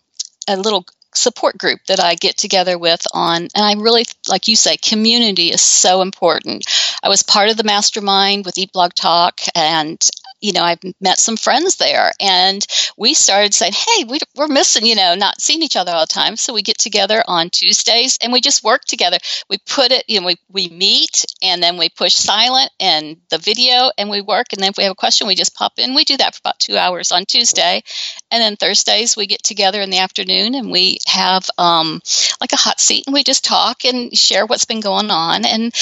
a 0.47 0.55
little 0.55 0.85
support 1.15 1.57
group 1.57 1.79
that 1.87 1.99
I 1.99 2.15
get 2.15 2.37
together 2.37 2.77
with 2.77 3.05
on, 3.13 3.43
and 3.43 3.51
I 3.55 3.73
really, 3.73 4.05
like 4.29 4.47
you 4.47 4.55
say, 4.55 4.77
community 4.77 5.51
is 5.51 5.61
so 5.61 6.01
important. 6.01 6.65
I 7.03 7.09
was 7.09 7.23
part 7.23 7.49
of 7.49 7.57
the 7.57 7.63
mastermind 7.63 8.45
with 8.45 8.57
Eat 8.57 8.71
Blog 8.73 8.93
Talk, 8.93 9.39
and 9.55 9.99
you 10.41 10.53
know, 10.53 10.63
I've 10.63 10.79
met 11.01 11.17
some 11.17 11.37
friends 11.37 11.77
there, 11.77 12.11
and 12.19 12.65
we 12.97 13.13
started 13.13 13.53
saying, 13.53 13.73
"Hey, 13.73 14.03
we, 14.03 14.19
are 14.37 14.47
missing, 14.47 14.85
you 14.85 14.95
know, 14.95 15.15
not 15.15 15.41
seeing 15.41 15.63
each 15.63 15.75
other 15.75 15.91
all 15.91 16.01
the 16.01 16.13
time." 16.13 16.35
So 16.35 16.53
we 16.53 16.61
get 16.61 16.77
together 16.77 17.23
on 17.25 17.49
Tuesdays, 17.49 18.17
and 18.21 18.31
we 18.31 18.41
just 18.41 18.63
work 18.63 18.85
together. 18.85 19.17
We 19.49 19.57
put 19.65 19.91
it, 19.91 20.03
you 20.07 20.19
know, 20.19 20.27
we 20.27 20.35
we 20.51 20.67
meet, 20.69 21.25
and 21.41 21.63
then 21.63 21.77
we 21.77 21.89
push 21.89 22.13
silent 22.13 22.69
and 22.79 23.17
the 23.29 23.37
video, 23.37 23.91
and 23.97 24.09
we 24.09 24.21
work. 24.21 24.47
And 24.53 24.61
then 24.61 24.69
if 24.69 24.77
we 24.77 24.83
have 24.83 24.91
a 24.91 24.95
question, 24.95 25.27
we 25.27 25.35
just 25.35 25.55
pop 25.55 25.79
in. 25.79 25.95
We 25.95 26.03
do 26.03 26.17
that 26.17 26.35
for 26.35 26.41
about 26.43 26.59
two 26.59 26.77
hours 26.77 27.11
on 27.11 27.25
Tuesday, 27.25 27.83
and 28.29 28.41
then 28.41 28.55
Thursdays 28.55 29.17
we 29.17 29.27
get 29.27 29.41
together 29.41 29.81
in 29.81 29.89
the 29.89 29.99
afternoon, 29.99 30.53
and 30.53 30.69
we 30.69 30.99
have 31.05 31.49
um, 31.57 32.01
like 32.41 32.53
a 32.53 32.57
hot 32.57 32.79
seat 32.79 33.05
and 33.07 33.13
we 33.13 33.23
just 33.23 33.45
talk 33.45 33.85
and 33.85 34.15
share 34.17 34.45
what's 34.45 34.65
been 34.65 34.79
going 34.79 35.11
on. 35.11 35.45
And, 35.45 35.73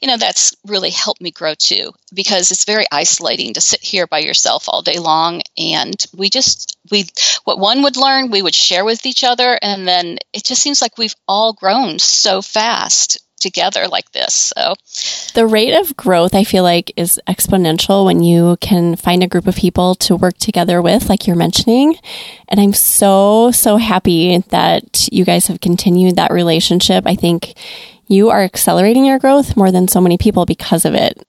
you 0.00 0.08
know, 0.08 0.16
that's 0.16 0.56
really 0.66 0.90
helped 0.90 1.20
me 1.20 1.30
grow 1.30 1.54
too 1.54 1.92
because 2.14 2.50
it's 2.50 2.64
very 2.64 2.86
isolating 2.90 3.54
to 3.54 3.60
sit 3.60 3.82
here 3.82 4.06
by 4.06 4.18
yourself 4.18 4.68
all 4.68 4.82
day 4.82 4.98
long. 4.98 5.42
And 5.56 5.94
we 6.16 6.30
just, 6.30 6.76
we, 6.90 7.06
what 7.44 7.58
one 7.58 7.82
would 7.82 7.96
learn, 7.96 8.30
we 8.30 8.42
would 8.42 8.54
share 8.54 8.84
with 8.84 9.06
each 9.06 9.24
other. 9.24 9.58
And 9.60 9.86
then 9.86 10.18
it 10.32 10.44
just 10.44 10.62
seems 10.62 10.82
like 10.82 10.98
we've 10.98 11.16
all 11.28 11.52
grown 11.52 11.98
so 11.98 12.42
fast 12.42 13.18
together 13.42 13.88
like 13.88 14.10
this. 14.12 14.52
So 14.56 14.74
the 15.34 15.46
rate 15.46 15.74
of 15.74 15.96
growth 15.96 16.34
I 16.34 16.44
feel 16.44 16.62
like 16.62 16.92
is 16.96 17.20
exponential 17.28 18.04
when 18.04 18.22
you 18.22 18.56
can 18.60 18.96
find 18.96 19.22
a 19.22 19.28
group 19.28 19.46
of 19.46 19.56
people 19.56 19.94
to 19.96 20.16
work 20.16 20.38
together 20.38 20.80
with 20.80 21.08
like 21.08 21.26
you're 21.26 21.36
mentioning. 21.36 21.96
And 22.48 22.60
I'm 22.60 22.72
so 22.72 23.50
so 23.50 23.76
happy 23.76 24.38
that 24.48 25.08
you 25.12 25.24
guys 25.24 25.48
have 25.48 25.60
continued 25.60 26.16
that 26.16 26.32
relationship. 26.32 27.06
I 27.06 27.16
think 27.16 27.54
you 28.06 28.30
are 28.30 28.42
accelerating 28.42 29.04
your 29.06 29.18
growth 29.18 29.56
more 29.56 29.70
than 29.70 29.88
so 29.88 30.00
many 30.00 30.18
people 30.18 30.46
because 30.46 30.84
of 30.84 30.94
it. 30.94 31.22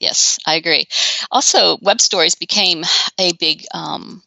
Yes, 0.00 0.38
I 0.46 0.54
agree. 0.54 0.86
Also, 1.30 1.76
web 1.82 2.00
stories 2.00 2.34
became 2.34 2.84
a 3.18 3.32
big 3.34 3.66
um, 3.74 4.22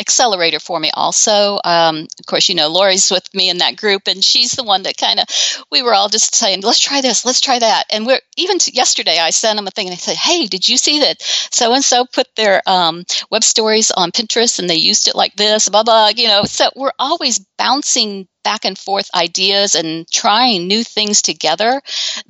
accelerator 0.00 0.60
for 0.60 0.78
me 0.78 0.90
also. 0.94 1.58
Um, 1.64 2.06
of 2.18 2.26
course 2.26 2.48
you 2.48 2.54
know 2.54 2.68
lori's 2.68 3.10
with 3.10 3.32
me 3.34 3.48
in 3.48 3.58
that 3.58 3.76
group 3.76 4.02
and 4.06 4.24
she's 4.24 4.52
the 4.52 4.64
one 4.64 4.82
that 4.84 4.96
kind 4.96 5.20
of 5.20 5.26
we 5.70 5.82
were 5.82 5.94
all 5.94 6.08
just 6.08 6.34
saying 6.34 6.60
let's 6.62 6.78
try 6.78 7.00
this 7.00 7.24
let's 7.24 7.40
try 7.40 7.58
that. 7.58 7.84
And 7.90 8.06
we're 8.06 8.20
even 8.36 8.58
yesterday 8.72 9.18
i 9.18 9.30
sent 9.30 9.56
them 9.56 9.66
a 9.66 9.70
thing 9.70 9.86
and 9.86 9.94
i 9.94 9.96
said 9.96 10.16
hey 10.16 10.46
did 10.46 10.68
you 10.68 10.76
see 10.76 11.00
that 11.00 11.20
so 11.20 11.74
and 11.74 11.84
so 11.84 12.04
put 12.06 12.28
their 12.36 12.62
um, 12.66 13.04
web 13.30 13.44
stories 13.44 13.90
on 13.90 14.12
pinterest 14.12 14.58
and 14.58 14.68
they 14.68 14.76
used 14.76 15.08
it 15.08 15.14
like 15.14 15.34
this 15.36 15.68
blah 15.68 15.82
blah 15.82 16.10
you 16.14 16.28
know? 16.28 16.44
So 16.44 16.70
we're 16.76 16.92
always 16.98 17.38
bouncing 17.58 18.28
back 18.42 18.64
and 18.64 18.78
forth 18.78 19.10
ideas 19.14 19.74
and 19.74 20.08
trying 20.10 20.66
new 20.66 20.84
things 20.84 21.22
together 21.22 21.80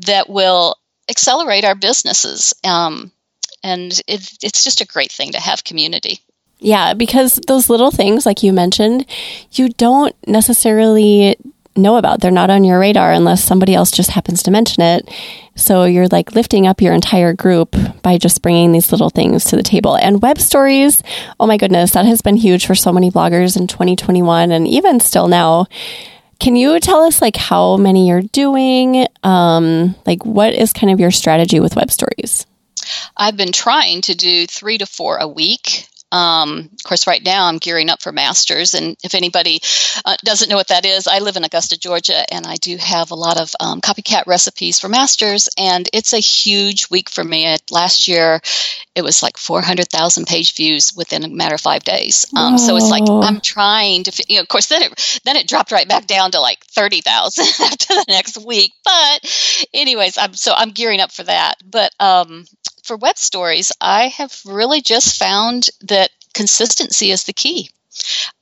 that 0.01 0.29
will 0.29 0.77
accelerate 1.09 1.65
our 1.65 1.75
businesses 1.75 2.55
um, 2.65 3.13
and 3.63 3.93
it, 4.07 4.39
it's 4.43 4.65
just 4.65 4.81
a 4.81 4.87
great 4.87 5.13
thing 5.13 5.33
to 5.33 5.41
have 5.41 5.65
community 5.65 6.21
yeah, 6.65 6.95
because 6.95 7.39
those 7.47 7.69
little 7.69 7.91
things, 7.91 8.25
like 8.25 8.43
you 8.43 8.51
mentioned, 8.51 9.05
you 9.53 9.69
don't 9.69 10.17
necessarily 10.27 11.37
know 11.77 11.97
about. 11.97 12.21
They're 12.21 12.31
not 12.31 12.49
on 12.49 12.65
your 12.65 12.79
radar 12.79 13.13
unless 13.13 13.45
somebody 13.45 13.75
else 13.75 13.91
just 13.91 14.11
happens 14.11 14.43
to 14.45 14.51
mention 14.51 14.83
it. 14.83 15.09
So 15.57 15.85
you're 15.85 16.09
like 16.09 16.35
lifting 16.35 16.67
up 16.67 16.81
your 16.81 16.95
entire 16.95 17.35
group 17.35 17.77
by 18.03 18.17
just 18.17 18.41
bringing 18.41 18.73
these 18.73 18.93
little 18.93 19.11
things 19.11 19.45
to 19.45 19.57
the 19.57 19.63
table. 19.63 19.95
And 19.95 20.23
web 20.23 20.39
stories, 20.39 21.03
oh 21.39 21.47
my 21.47 21.59
goodness, 21.59 21.91
that 21.91 22.07
has 22.07 22.23
been 22.23 22.37
huge 22.37 22.65
for 22.65 22.75
so 22.75 22.93
many 22.93 23.11
bloggers 23.11 23.59
in 23.59 23.67
2021 23.67 24.51
and 24.51 24.67
even 24.67 25.01
still 25.01 25.29
now. 25.29 25.67
Can 26.41 26.57
you 26.57 26.81
tell 26.81 27.03
us 27.03 27.21
like 27.21 27.37
how 27.37 27.77
many 27.77 28.09
you're 28.09 28.23
doing? 28.23 29.07
Um, 29.23 29.97
like 30.07 30.25
what 30.25 30.55
is 30.55 30.73
kind 30.73 30.91
of 30.91 30.99
your 30.99 31.11
strategy 31.11 31.61
with 31.61 31.77
web 31.77 31.91
stories? 31.91 32.47
I've 33.17 33.37
been 33.37 33.53
trying 33.53 34.01
to 34.03 34.15
do 34.15 34.47
three 34.47 34.79
to 34.79 34.87
four 34.87 35.19
a 35.19 35.29
week. 35.29 35.89
Um, 36.15 36.71
of 36.73 36.85
course, 36.85 37.09
right 37.09 37.23
now 37.25 37.47
I'm 37.47 37.59
gearing 37.59 37.91
up 37.91 38.01
for 38.01 38.13
masters, 38.13 38.75
and 38.75 38.97
if 39.03 39.17
anybody 39.17 39.61
uh, 40.05 40.17
doesn't 40.25 40.49
know 40.49 40.55
what 40.55 40.69
that 40.69 40.87
is, 40.87 41.09
I 41.09 41.19
live 41.19 41.37
in 41.37 41.43
Augusta, 41.43 41.77
Georgia, 41.77 42.33
and 42.33 42.47
I 42.47 42.55
do 42.55 42.77
have 42.77 43.11
a 43.11 43.17
lot 43.17 43.37
of 43.37 43.53
um, 43.59 43.81
copycat 43.81 44.27
recipes 44.27 44.79
for 44.79 44.89
masters, 44.89 45.49
and 45.59 45.89
it's 45.93 46.13
a 46.13 46.21
huge 46.21 46.89
week 46.89 47.11
for 47.11 47.25
me. 47.25 47.57
Last 47.71 48.07
year, 48.07 48.41
it 48.95 49.03
was 49.03 49.25
like 49.25 49.37
400,000 49.37 50.27
page 50.27 50.55
views 50.55 50.95
within 50.95 51.25
a 51.25 51.29
matter 51.29 51.57
of 51.57 51.61
five 51.61 51.83
days. 51.83 52.27
Um, 52.37 52.59
so 52.59 52.77
it's 52.77 52.91
like 52.91 53.03
I'm 53.09 53.41
trying 53.41 54.05
to, 54.05 54.25
you 54.29 54.37
know, 54.37 54.43
of 54.43 54.49
course, 54.49 54.67
then 54.67 54.83
it 54.83 55.21
then 55.25 55.35
it 55.37 55.49
dropped 55.49 55.73
right 55.73 55.89
back 55.89 56.07
down 56.07 56.31
to 56.31 56.41
like 56.41 56.65
30,000 56.67 57.45
after 57.61 57.95
the 57.95 58.05
next 58.09 58.39
week. 58.39 58.73
But, 58.85 59.69
anyways, 59.75 60.17
I'm 60.17 60.35
so 60.35 60.55
I'm 60.57 60.71
gearing 60.71 61.01
up 61.01 61.11
for 61.11 61.25
that. 61.25 61.57
But 61.69 61.93
um, 61.99 62.45
for 62.85 62.97
web 62.97 63.17
stories, 63.17 63.73
I 63.81 64.09
have 64.09 64.41
really 64.45 64.83
just 64.83 65.19
found 65.19 65.69
that 65.83 66.11
consistency 66.35 67.11
is 67.11 67.25
the 67.25 67.33
key. 67.33 67.71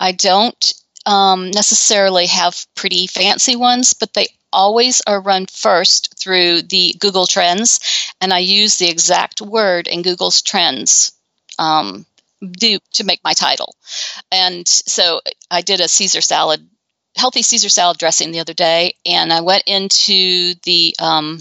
I 0.00 0.12
don't 0.12 0.72
um, 1.06 1.50
necessarily 1.50 2.26
have 2.26 2.66
pretty 2.74 3.06
fancy 3.06 3.56
ones, 3.56 3.94
but 3.94 4.12
they 4.12 4.26
always 4.52 5.00
are 5.06 5.20
run 5.20 5.46
first 5.46 6.18
through 6.18 6.62
the 6.62 6.94
Google 6.98 7.26
Trends, 7.26 7.80
and 8.20 8.32
I 8.32 8.38
use 8.38 8.76
the 8.76 8.88
exact 8.88 9.40
word 9.40 9.86
in 9.86 10.02
Google's 10.02 10.42
Trends 10.42 11.12
um, 11.58 12.04
do 12.40 12.78
to 12.94 13.04
make 13.04 13.22
my 13.24 13.32
title. 13.32 13.76
And 14.30 14.66
so 14.66 15.20
I 15.50 15.62
did 15.62 15.80
a 15.80 15.88
Caesar 15.88 16.20
salad, 16.20 16.68
healthy 17.16 17.42
Caesar 17.42 17.68
salad 17.68 17.98
dressing 17.98 18.32
the 18.32 18.40
other 18.40 18.54
day, 18.54 18.94
and 19.06 19.32
I 19.32 19.40
went 19.40 19.64
into 19.66 20.54
the 20.64 20.94
um, 20.98 21.40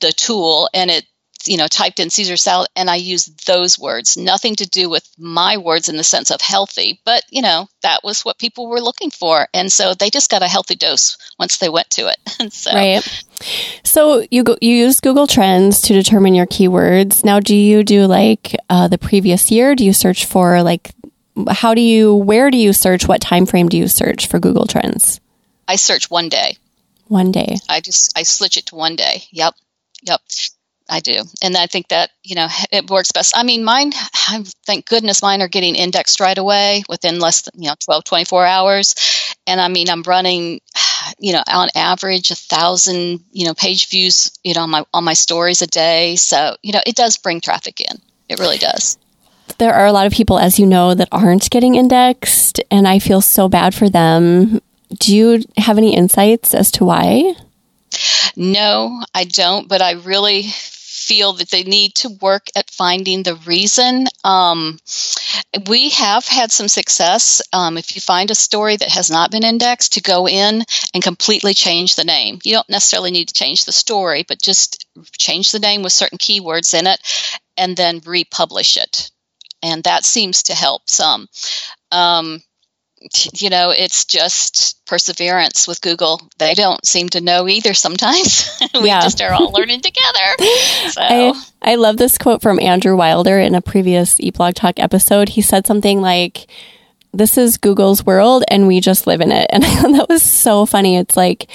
the 0.00 0.12
tool, 0.12 0.68
and 0.74 0.90
it 0.90 1.06
you 1.48 1.56
know, 1.56 1.66
typed 1.66 1.98
in 1.98 2.10
Caesar 2.10 2.36
salad 2.36 2.68
and 2.76 2.90
I 2.90 2.96
used 2.96 3.46
those 3.46 3.78
words, 3.78 4.16
nothing 4.16 4.54
to 4.56 4.68
do 4.68 4.90
with 4.90 5.08
my 5.18 5.56
words 5.56 5.88
in 5.88 5.96
the 5.96 6.04
sense 6.04 6.30
of 6.30 6.40
healthy, 6.40 7.00
but 7.04 7.22
you 7.30 7.42
know, 7.42 7.68
that 7.82 8.04
was 8.04 8.24
what 8.24 8.38
people 8.38 8.68
were 8.68 8.80
looking 8.80 9.10
for. 9.10 9.48
And 9.54 9.72
so 9.72 9.94
they 9.94 10.10
just 10.10 10.30
got 10.30 10.42
a 10.42 10.48
healthy 10.48 10.76
dose 10.76 11.16
once 11.38 11.56
they 11.56 11.68
went 11.68 11.90
to 11.90 12.08
it. 12.08 12.52
so, 12.52 12.72
right. 12.72 13.24
So 13.84 14.26
you 14.30 14.44
go, 14.44 14.56
you 14.60 14.74
use 14.74 15.00
Google 15.00 15.26
Trends 15.26 15.80
to 15.82 15.94
determine 15.94 16.34
your 16.34 16.46
keywords. 16.46 17.24
Now, 17.24 17.40
do 17.40 17.56
you 17.56 17.82
do 17.82 18.06
like 18.06 18.54
uh, 18.68 18.88
the 18.88 18.98
previous 18.98 19.50
year? 19.50 19.74
Do 19.74 19.84
you 19.84 19.92
search 19.92 20.26
for 20.26 20.62
like 20.62 20.92
how 21.48 21.74
do 21.74 21.80
you 21.80 22.14
where 22.14 22.50
do 22.50 22.58
you 22.58 22.72
search? 22.72 23.06
What 23.06 23.20
time 23.20 23.46
frame 23.46 23.68
do 23.68 23.76
you 23.76 23.88
search 23.88 24.26
for 24.26 24.38
Google 24.38 24.66
Trends? 24.66 25.20
I 25.66 25.76
search 25.76 26.10
one 26.10 26.28
day. 26.28 26.56
One 27.06 27.32
day. 27.32 27.56
I 27.68 27.80
just 27.80 28.16
I 28.18 28.24
switch 28.24 28.56
it 28.56 28.66
to 28.66 28.74
one 28.74 28.96
day. 28.96 29.22
Yep. 29.30 29.54
Yep. 30.02 30.20
I 30.88 31.00
do. 31.00 31.22
And 31.42 31.56
I 31.56 31.66
think 31.66 31.88
that, 31.88 32.10
you 32.22 32.34
know, 32.34 32.48
it 32.72 32.90
works 32.90 33.12
best. 33.12 33.36
I 33.36 33.42
mean, 33.42 33.62
mine, 33.64 33.92
I, 33.94 34.44
thank 34.64 34.86
goodness 34.86 35.22
mine 35.22 35.42
are 35.42 35.48
getting 35.48 35.74
indexed 35.74 36.20
right 36.20 36.36
away 36.36 36.82
within 36.88 37.20
less 37.20 37.42
than, 37.42 37.62
you 37.62 37.68
know, 37.68 37.74
12, 37.84 38.04
24 38.04 38.46
hours. 38.46 38.94
And 39.46 39.60
I 39.60 39.68
mean, 39.68 39.90
I'm 39.90 40.02
running, 40.02 40.60
you 41.18 41.32
know, 41.32 41.42
on 41.46 41.68
average 41.74 42.30
a 42.30 42.34
thousand, 42.34 43.20
you 43.32 43.46
know, 43.46 43.54
page 43.54 43.88
views, 43.88 44.32
you 44.42 44.54
know, 44.54 44.62
on 44.62 44.70
my, 44.70 44.84
on 44.94 45.04
my 45.04 45.14
stories 45.14 45.62
a 45.62 45.66
day. 45.66 46.16
So, 46.16 46.56
you 46.62 46.72
know, 46.72 46.80
it 46.86 46.96
does 46.96 47.16
bring 47.16 47.40
traffic 47.40 47.80
in. 47.80 47.98
It 48.28 48.38
really 48.38 48.58
does. 48.58 48.98
There 49.58 49.74
are 49.74 49.86
a 49.86 49.92
lot 49.92 50.06
of 50.06 50.12
people, 50.12 50.38
as 50.38 50.58
you 50.58 50.66
know, 50.66 50.94
that 50.94 51.08
aren't 51.10 51.50
getting 51.50 51.74
indexed, 51.74 52.60
and 52.70 52.86
I 52.86 52.98
feel 52.98 53.22
so 53.22 53.48
bad 53.48 53.74
for 53.74 53.88
them. 53.88 54.60
Do 54.98 55.16
you 55.16 55.42
have 55.56 55.78
any 55.78 55.96
insights 55.96 56.54
as 56.54 56.70
to 56.72 56.84
why? 56.84 57.34
No, 58.36 59.02
I 59.14 59.24
don't, 59.24 59.66
but 59.68 59.82
I 59.82 59.92
really 59.92 60.44
feel 61.08 61.32
that 61.34 61.50
they 61.50 61.64
need 61.64 61.94
to 61.96 62.10
work 62.20 62.48
at 62.54 62.70
finding 62.70 63.22
the 63.22 63.34
reason. 63.46 64.06
Um, 64.24 64.78
we 65.66 65.88
have 65.90 66.26
had 66.26 66.52
some 66.52 66.68
success. 66.68 67.40
Um, 67.52 67.78
if 67.78 67.94
you 67.94 68.00
find 68.00 68.30
a 68.30 68.34
story 68.34 68.76
that 68.76 68.90
has 68.90 69.10
not 69.10 69.30
been 69.30 69.44
indexed, 69.44 69.94
to 69.94 70.02
go 70.02 70.28
in 70.28 70.64
and 70.92 71.02
completely 71.02 71.54
change 71.54 71.94
the 71.94 72.04
name. 72.04 72.38
You 72.44 72.52
don't 72.52 72.68
necessarily 72.68 73.10
need 73.10 73.28
to 73.28 73.34
change 73.34 73.64
the 73.64 73.72
story, 73.72 74.24
but 74.28 74.40
just 74.40 74.86
change 75.16 75.50
the 75.50 75.58
name 75.58 75.82
with 75.82 75.92
certain 75.92 76.18
keywords 76.18 76.78
in 76.78 76.86
it 76.86 77.00
and 77.56 77.76
then 77.76 78.00
republish 78.04 78.76
it. 78.76 79.10
And 79.62 79.82
that 79.84 80.04
seems 80.04 80.44
to 80.44 80.54
help 80.54 80.82
some. 80.88 81.26
Um, 81.90 82.42
you 83.34 83.50
know, 83.50 83.70
it's 83.70 84.04
just 84.04 84.84
perseverance 84.86 85.68
with 85.68 85.80
Google. 85.80 86.20
They 86.38 86.54
don't 86.54 86.84
seem 86.86 87.08
to 87.10 87.20
know 87.20 87.48
either 87.48 87.74
sometimes. 87.74 88.60
we 88.74 88.86
yeah. 88.86 89.00
just 89.00 89.20
are 89.22 89.32
all 89.32 89.52
learning 89.52 89.80
together. 89.80 90.18
So. 90.88 91.02
I, 91.02 91.32
I 91.60 91.74
love 91.74 91.96
this 91.96 92.18
quote 92.18 92.40
from 92.40 92.58
Andrew 92.60 92.96
Wilder 92.96 93.38
in 93.38 93.54
a 93.54 93.60
previous 93.60 94.18
Eat 94.20 94.34
Blog 94.34 94.54
Talk 94.54 94.78
episode. 94.78 95.30
He 95.30 95.42
said 95.42 95.66
something 95.66 96.00
like, 96.00 96.46
This 97.12 97.36
is 97.36 97.58
Google's 97.58 98.06
world 98.06 98.42
and 98.48 98.66
we 98.66 98.80
just 98.80 99.06
live 99.06 99.20
in 99.20 99.30
it. 99.30 99.50
And 99.52 99.94
that 99.94 100.08
was 100.08 100.22
so 100.22 100.66
funny. 100.66 100.96
It's 100.96 101.16
like, 101.16 101.50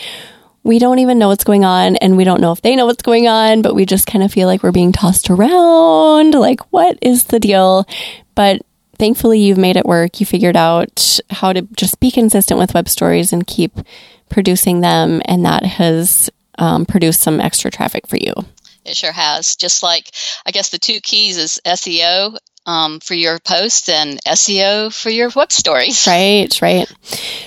we 0.63 0.77
don't 0.79 0.99
even 0.99 1.19
know 1.19 1.29
what's 1.29 1.43
going 1.43 1.65
on 1.65 1.95
and 1.97 2.15
we 2.15 2.23
don't 2.23 2.41
know 2.41 2.51
if 2.51 2.62
they 2.62 2.75
know 2.75 2.86
what's 2.86 3.01
going 3.01 3.27
on, 3.27 3.62
but 3.62 3.75
we 3.75 3.86
just 3.86 4.08
kind 4.08 4.23
of 4.23 4.32
feel 4.32 4.47
like 4.47 4.62
we're 4.62 4.71
being 4.71 4.91
tossed 4.91 5.29
around. 5.29 6.34
Like, 6.34 6.62
what 6.71 6.97
is 7.01 7.25
the 7.25 7.39
deal? 7.39 7.88
But 8.36 8.62
thankfully 8.97 9.39
you've 9.39 9.58
made 9.58 9.77
it 9.77 9.86
work. 9.86 10.19
You 10.19 10.25
figured 10.25 10.56
out 10.56 11.19
how 11.29 11.53
to 11.53 11.62
just 11.75 11.99
be 11.99 12.12
consistent 12.12 12.60
with 12.60 12.73
web 12.73 12.89
stories 12.89 13.34
and 13.34 13.45
keep 13.45 13.77
producing 14.29 14.82
them. 14.82 15.21
And 15.25 15.45
that 15.45 15.63
has 15.63 16.29
um, 16.58 16.86
produced 16.86 17.21
some 17.21 17.39
extra 17.39 17.71
traffic 17.71 18.08
for 18.08 18.17
you. 18.17 18.34
It 18.86 18.95
sure 18.95 19.12
has. 19.12 19.56
Just 19.56 19.84
like, 19.84 20.12
I 20.45 20.51
guess 20.51 20.69
the 20.69 20.79
two 20.79 20.99
keys 20.99 21.38
is 21.38 21.60
SEO 21.65 22.38
um, 22.65 22.99
for 22.99 23.13
your 23.13 23.39
posts 23.39 23.89
and 23.89 24.19
SEO 24.25 24.93
for 24.93 25.10
your 25.10 25.29
web 25.36 25.51
stories. 25.51 26.08
Right, 26.13 26.62
right. 26.62 26.91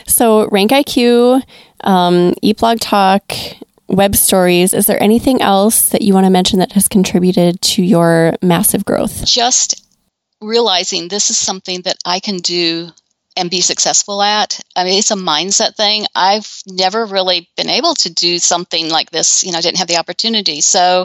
So, 0.07 0.49
Rank 0.49 0.71
IQ, 0.71 1.43
um, 1.83 2.35
Eat 2.43 2.59
Blog 2.59 2.81
Talk, 2.81 3.33
web 3.89 4.17
stories. 4.17 4.75
Is 4.75 4.87
there 4.87 5.03
anything 5.03 5.43
else 5.43 5.91
that 5.91 6.03
you 6.03 6.15
want 6.15 6.25
to 6.25 6.31
mention 6.31 6.59
that 6.59 6.73
has 6.73 6.89
contributed 6.89 7.61
to 7.63 7.83
your 7.83 8.35
massive 8.43 8.85
growth? 8.85 9.25
Just 9.25 9.86
realizing 10.41 11.09
this 11.09 11.31
is 11.31 11.39
something 11.39 11.83
that 11.83 11.97
I 12.05 12.21
can 12.21 12.39
do 12.39 12.91
and 13.37 13.51
be 13.51 13.61
successful 13.61 14.23
at. 14.23 14.61
I 14.75 14.85
mean, 14.85 14.99
it's 14.99 15.11
a 15.11 15.17
mindset 15.17 15.77
thing. 15.77 16.07
I've 16.15 16.63
never 16.67 17.05
really 17.05 17.51
been 17.57 17.69
able 17.69 17.95
to 17.97 18.13
do 18.13 18.39
something 18.39 18.89
like 18.89 19.11
this. 19.11 19.45
You 19.45 19.53
know, 19.53 19.59
I 19.59 19.61
didn't 19.61 19.79
have 19.79 19.89
the 19.89 19.99
opportunity. 19.99 20.63
So 20.63 21.05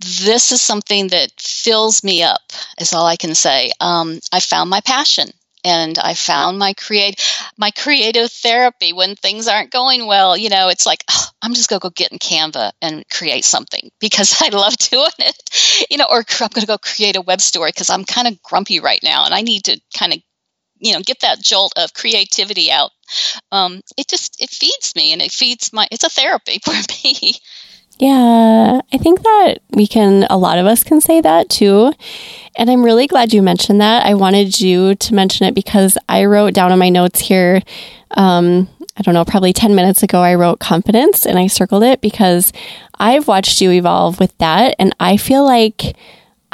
this 0.00 0.50
is 0.50 0.62
something 0.62 1.08
that 1.08 1.30
fills 1.38 2.02
me 2.02 2.22
up, 2.22 2.40
is 2.78 2.94
all 2.94 3.06
I 3.06 3.16
can 3.16 3.34
say. 3.34 3.72
Um, 3.80 4.18
I 4.32 4.40
found 4.40 4.70
my 4.70 4.80
passion 4.80 5.30
and 5.64 5.98
I 5.98 6.14
found 6.14 6.58
my 6.58 6.74
create 6.74 7.20
my 7.56 7.70
creative 7.70 8.30
therapy 8.30 8.92
when 8.92 9.16
things 9.16 9.48
aren't 9.48 9.70
going 9.70 10.06
well. 10.06 10.36
You 10.36 10.50
know, 10.50 10.68
it's 10.68 10.86
like 10.86 11.04
oh, 11.10 11.26
I'm 11.42 11.54
just 11.54 11.68
gonna 11.68 11.80
go 11.80 11.90
get 11.90 12.12
in 12.12 12.18
Canva 12.18 12.72
and 12.80 13.08
create 13.08 13.44
something 13.44 13.90
because 14.00 14.36
I 14.42 14.48
love 14.48 14.76
doing 14.76 15.10
it. 15.18 15.86
You 15.90 15.98
know, 15.98 16.06
or 16.10 16.24
I'm 16.40 16.48
gonna 16.52 16.66
go 16.66 16.78
create 16.78 17.16
a 17.16 17.22
web 17.22 17.40
story 17.40 17.70
because 17.70 17.90
I'm 17.90 18.04
kind 18.04 18.28
of 18.28 18.42
grumpy 18.42 18.80
right 18.80 19.00
now 19.02 19.24
and 19.24 19.34
I 19.34 19.42
need 19.42 19.64
to 19.64 19.80
kind 19.96 20.12
of 20.12 20.20
you 20.78 20.92
know 20.92 21.00
get 21.00 21.20
that 21.20 21.40
jolt 21.40 21.72
of 21.76 21.94
creativity 21.94 22.70
out. 22.70 22.90
Um, 23.50 23.80
it 23.96 24.08
just 24.08 24.40
it 24.40 24.50
feeds 24.50 24.94
me 24.96 25.12
and 25.12 25.22
it 25.22 25.32
feeds 25.32 25.72
my 25.72 25.86
it's 25.90 26.04
a 26.04 26.10
therapy 26.10 26.58
for 26.64 26.72
me. 26.72 27.34
Yeah, 28.02 28.80
I 28.92 28.98
think 28.98 29.22
that 29.22 29.58
we 29.70 29.86
can, 29.86 30.26
a 30.28 30.36
lot 30.36 30.58
of 30.58 30.66
us 30.66 30.82
can 30.82 31.00
say 31.00 31.20
that 31.20 31.48
too. 31.48 31.92
And 32.56 32.68
I'm 32.68 32.82
really 32.82 33.06
glad 33.06 33.32
you 33.32 33.42
mentioned 33.42 33.80
that. 33.80 34.04
I 34.04 34.14
wanted 34.14 34.60
you 34.60 34.96
to 34.96 35.14
mention 35.14 35.46
it 35.46 35.54
because 35.54 35.96
I 36.08 36.24
wrote 36.24 36.52
down 36.52 36.72
in 36.72 36.80
my 36.80 36.88
notes 36.88 37.20
here, 37.20 37.62
um, 38.10 38.68
I 38.96 39.02
don't 39.02 39.14
know, 39.14 39.24
probably 39.24 39.52
10 39.52 39.76
minutes 39.76 40.02
ago, 40.02 40.20
I 40.20 40.34
wrote 40.34 40.58
confidence 40.58 41.24
and 41.24 41.38
I 41.38 41.46
circled 41.46 41.84
it 41.84 42.00
because 42.00 42.52
I've 42.98 43.28
watched 43.28 43.60
you 43.60 43.70
evolve 43.70 44.18
with 44.18 44.36
that. 44.38 44.74
And 44.80 44.92
I 44.98 45.16
feel 45.16 45.44
like 45.44 45.94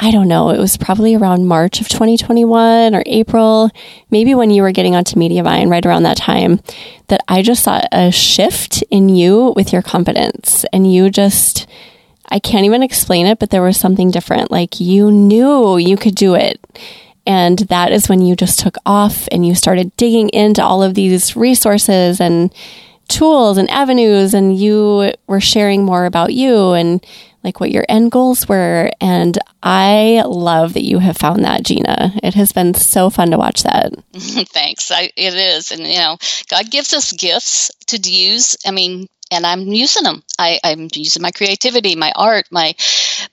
I 0.01 0.11
don't 0.11 0.29
know, 0.29 0.49
it 0.49 0.57
was 0.57 0.77
probably 0.77 1.13
around 1.13 1.47
March 1.47 1.81
of 1.81 1.89
2021 1.89 2.95
or 2.95 3.03
April, 3.05 3.69
maybe 4.09 4.33
when 4.33 4.49
you 4.49 4.61
were 4.61 4.71
getting 4.71 4.95
onto 4.95 5.19
Mediavine 5.19 5.69
right 5.69 5.85
around 5.85 6.03
that 6.03 6.15
time, 6.15 6.61
that 7.07 7.21
I 7.27 7.41
just 7.41 7.63
saw 7.63 7.81
a 7.91 8.09
shift 8.09 8.81
in 8.89 9.09
you 9.09 9.51
with 9.57 9.73
your 9.73 9.81
confidence. 9.81 10.63
And 10.71 10.91
you 10.91 11.09
just, 11.09 11.67
I 12.29 12.39
can't 12.39 12.65
even 12.65 12.81
explain 12.81 13.25
it, 13.25 13.39
but 13.39 13.49
there 13.49 13.61
was 13.61 13.75
something 13.75 14.09
different. 14.09 14.51
Like 14.51 14.79
you 14.79 15.11
knew 15.11 15.77
you 15.77 15.97
could 15.97 16.15
do 16.15 16.33
it. 16.33 16.65
And 17.27 17.59
that 17.59 17.91
is 17.91 18.07
when 18.07 18.21
you 18.21 18.37
just 18.37 18.57
took 18.57 18.77
off 18.85 19.27
and 19.33 19.45
you 19.45 19.53
started 19.53 19.95
digging 19.97 20.29
into 20.29 20.63
all 20.63 20.81
of 20.81 20.93
these 20.93 21.35
resources 21.35 22.21
and 22.21 22.53
tools 23.09 23.57
and 23.57 23.69
avenues, 23.69 24.33
and 24.33 24.57
you 24.57 25.11
were 25.27 25.41
sharing 25.41 25.83
more 25.83 26.05
about 26.05 26.33
you 26.33 26.71
and 26.71 27.05
like 27.43 27.59
what 27.59 27.71
your 27.71 27.85
end 27.87 28.11
goals 28.11 28.47
were. 28.47 28.91
And 28.99 29.37
I 29.63 30.23
love 30.25 30.73
that 30.73 30.83
you 30.83 30.99
have 30.99 31.17
found 31.17 31.43
that, 31.45 31.63
Gina. 31.63 32.13
It 32.23 32.33
has 32.35 32.51
been 32.51 32.73
so 32.73 33.09
fun 33.09 33.31
to 33.31 33.37
watch 33.37 33.63
that. 33.63 33.93
Thanks. 34.13 34.91
I, 34.91 35.11
it 35.15 35.33
is. 35.33 35.71
And, 35.71 35.81
you 35.81 35.99
know, 35.99 36.17
God 36.49 36.69
gives 36.69 36.93
us 36.93 37.11
gifts 37.11 37.71
to 37.87 37.97
use. 37.97 38.57
I 38.65 38.71
mean, 38.71 39.07
and 39.31 39.45
I'm 39.45 39.67
using 39.67 40.03
them. 40.03 40.23
I, 40.37 40.59
am 40.63 40.87
using 40.93 41.21
my 41.21 41.31
creativity, 41.31 41.95
my 41.95 42.11
art, 42.15 42.45
my 42.51 42.75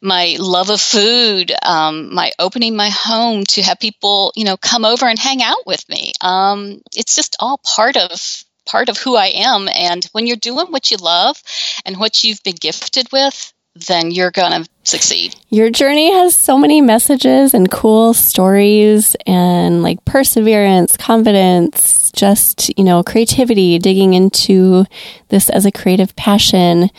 my 0.00 0.36
love 0.38 0.70
of 0.70 0.80
food, 0.80 1.52
um, 1.62 2.14
my 2.14 2.32
opening 2.38 2.76
my 2.76 2.90
home 2.90 3.44
to 3.44 3.62
have 3.62 3.80
people, 3.80 4.32
you 4.36 4.44
know, 4.44 4.56
come 4.56 4.84
over 4.84 5.06
and 5.06 5.18
hang 5.18 5.42
out 5.42 5.66
with 5.66 5.88
me. 5.88 6.12
Um, 6.20 6.82
it's 6.94 7.16
just 7.16 7.36
all 7.40 7.58
part 7.64 7.96
of 7.96 8.44
part 8.66 8.88
of 8.88 8.98
who 8.98 9.16
I 9.16 9.26
am. 9.36 9.68
And 9.68 10.04
when 10.12 10.26
you're 10.26 10.36
doing 10.36 10.66
what 10.66 10.90
you 10.90 10.98
love 10.98 11.40
and 11.84 11.96
what 11.96 12.24
you've 12.24 12.42
been 12.42 12.56
gifted 12.56 13.10
with, 13.12 13.52
then 13.88 14.10
you're 14.10 14.30
going 14.30 14.64
to 14.64 14.70
succeed. 14.84 15.34
Your 15.50 15.70
journey 15.70 16.12
has 16.12 16.36
so 16.36 16.58
many 16.58 16.80
messages 16.80 17.54
and 17.54 17.70
cool 17.70 18.14
stories 18.14 19.16
and 19.26 19.82
like 19.82 20.04
perseverance, 20.04 20.96
confidence, 20.96 22.10
just, 22.12 22.76
you 22.78 22.84
know, 22.84 23.02
creativity, 23.02 23.78
digging 23.78 24.14
into 24.14 24.84
this 25.28 25.50
as 25.50 25.66
a 25.66 25.72
creative 25.72 26.14
passion. 26.16 26.90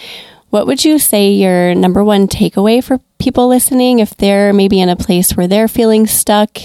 What 0.50 0.68
would 0.68 0.86
you 0.86 1.00
say 1.00 1.32
your 1.32 1.76
number 1.76 2.04
one 2.04 2.28
takeaway 2.28 2.84
for 2.84 3.00
people 3.20 3.48
listening 3.48 4.00
if 4.00 4.16
they're 4.16 4.54
maybe 4.54 4.80
in 4.80 4.90
a 4.90 4.96
place 4.96 5.36
where 5.36 5.48
they're 5.48 5.68
feeling 5.68 6.08
stuck 6.08 6.58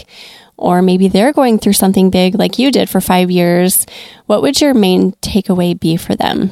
or 0.56 0.82
maybe 0.82 1.08
they're 1.08 1.32
going 1.32 1.58
through 1.58 1.72
something 1.72 2.10
big 2.10 2.38
like 2.38 2.58
you 2.58 2.70
did 2.70 2.88
for 2.88 3.00
five 3.00 3.30
years? 3.30 3.86
What 4.26 4.42
would 4.42 4.60
your 4.60 4.74
main 4.74 5.12
takeaway 5.12 5.78
be 5.78 5.96
for 5.96 6.14
them? 6.14 6.50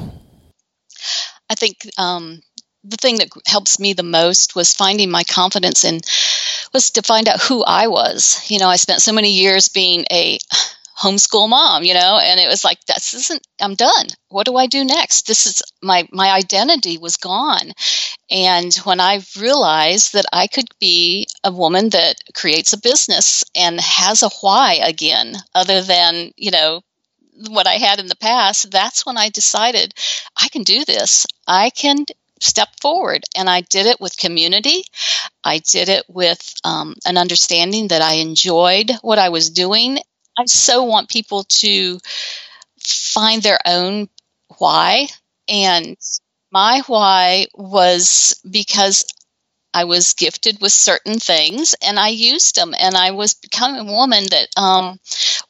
I 1.49 1.55
think 1.55 1.77
um, 1.97 2.41
the 2.83 2.97
thing 2.97 3.17
that 3.17 3.29
helps 3.45 3.79
me 3.79 3.93
the 3.93 4.03
most 4.03 4.55
was 4.55 4.73
finding 4.73 5.11
my 5.11 5.23
confidence 5.23 5.83
in 5.83 6.01
was 6.73 6.91
to 6.91 7.01
find 7.01 7.27
out 7.27 7.41
who 7.41 7.63
I 7.63 7.87
was. 7.87 8.43
You 8.49 8.59
know, 8.59 8.67
I 8.67 8.77
spent 8.77 9.01
so 9.01 9.13
many 9.13 9.31
years 9.31 9.67
being 9.67 10.05
a 10.11 10.39
homeschool 11.01 11.49
mom, 11.49 11.83
you 11.83 11.93
know, 11.93 12.19
and 12.21 12.39
it 12.39 12.47
was 12.47 12.63
like 12.63 12.83
this 12.85 13.13
isn't 13.13 13.45
I'm 13.59 13.75
done. 13.75 14.07
What 14.29 14.45
do 14.45 14.55
I 14.55 14.67
do 14.67 14.83
next? 14.83 15.27
This 15.27 15.45
is 15.45 15.61
my 15.81 16.07
my 16.11 16.31
identity 16.31 16.97
was 16.97 17.17
gone. 17.17 17.71
And 18.29 18.73
when 18.83 18.99
I 18.99 19.21
realized 19.37 20.13
that 20.13 20.25
I 20.31 20.47
could 20.47 20.69
be 20.79 21.27
a 21.43 21.51
woman 21.51 21.89
that 21.89 22.15
creates 22.33 22.73
a 22.73 22.79
business 22.79 23.43
and 23.55 23.79
has 23.81 24.23
a 24.23 24.29
why 24.41 24.75
again 24.75 25.35
other 25.53 25.81
than, 25.81 26.31
you 26.37 26.51
know, 26.51 26.81
what 27.49 27.67
I 27.67 27.73
had 27.73 27.99
in 27.99 28.07
the 28.07 28.15
past, 28.15 28.71
that's 28.71 29.05
when 29.05 29.17
I 29.17 29.29
decided 29.29 29.93
I 30.39 30.47
can 30.49 30.63
do 30.63 30.85
this. 30.85 31.25
I 31.47 31.71
can 31.71 32.05
step 32.41 32.69
forward. 32.81 33.23
And 33.35 33.49
I 33.49 33.61
did 33.61 33.85
it 33.85 33.99
with 34.01 34.17
community. 34.17 34.83
I 35.43 35.59
did 35.59 35.89
it 35.89 36.05
with 36.07 36.53
um, 36.63 36.95
an 37.05 37.17
understanding 37.17 37.89
that 37.89 38.01
I 38.01 38.15
enjoyed 38.15 38.91
what 39.01 39.19
I 39.19 39.29
was 39.29 39.49
doing. 39.49 39.99
I 40.37 40.45
so 40.45 40.83
want 40.83 41.09
people 41.09 41.43
to 41.45 41.99
find 42.79 43.41
their 43.41 43.59
own 43.65 44.09
why. 44.57 45.07
And 45.47 45.97
my 46.51 46.81
why 46.87 47.47
was 47.53 48.39
because 48.49 49.05
I 49.73 49.85
was 49.85 50.13
gifted 50.13 50.61
with 50.61 50.71
certain 50.71 51.19
things 51.19 51.75
and 51.81 51.99
I 51.99 52.09
used 52.09 52.55
them. 52.55 52.73
And 52.79 52.95
I 52.95 53.11
was 53.11 53.33
becoming 53.33 53.87
a 53.87 53.91
woman 53.91 54.25
that 54.31 54.47
um, 54.57 54.99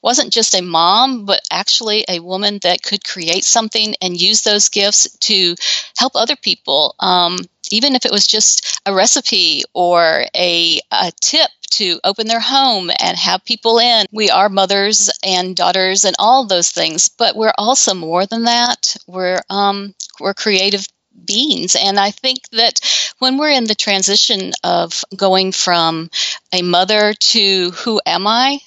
wasn't 0.01 0.33
just 0.33 0.55
a 0.55 0.61
mom, 0.61 1.25
but 1.25 1.41
actually 1.51 2.05
a 2.07 2.19
woman 2.19 2.59
that 2.63 2.83
could 2.83 3.03
create 3.03 3.43
something 3.43 3.95
and 4.01 4.19
use 4.19 4.43
those 4.43 4.69
gifts 4.69 5.09
to 5.19 5.55
help 5.97 6.15
other 6.15 6.35
people. 6.35 6.95
Um, 6.99 7.37
even 7.71 7.95
if 7.95 8.05
it 8.05 8.11
was 8.11 8.27
just 8.27 8.81
a 8.85 8.93
recipe 8.93 9.63
or 9.73 10.25
a, 10.35 10.79
a 10.91 11.11
tip 11.19 11.49
to 11.71 11.99
open 12.03 12.27
their 12.27 12.39
home 12.39 12.91
and 12.99 13.17
have 13.17 13.45
people 13.45 13.79
in. 13.79 14.05
We 14.11 14.29
are 14.29 14.49
mothers 14.49 15.09
and 15.25 15.55
daughters 15.55 16.03
and 16.03 16.15
all 16.19 16.45
those 16.45 16.69
things, 16.71 17.09
but 17.09 17.35
we're 17.35 17.53
also 17.57 17.93
more 17.93 18.25
than 18.25 18.43
that. 18.43 18.97
We're 19.07 19.41
um, 19.49 19.95
we're 20.19 20.33
creative 20.33 20.85
beings. 21.25 21.75
And 21.75 21.99
I 21.99 22.11
think 22.11 22.39
that 22.51 22.79
when 23.19 23.37
we're 23.37 23.51
in 23.51 23.65
the 23.65 23.75
transition 23.75 24.51
of 24.63 25.03
going 25.15 25.51
from 25.51 26.09
a 26.53 26.61
mother 26.61 27.13
to 27.13 27.71
who 27.71 28.01
am 28.05 28.27
I, 28.27 28.59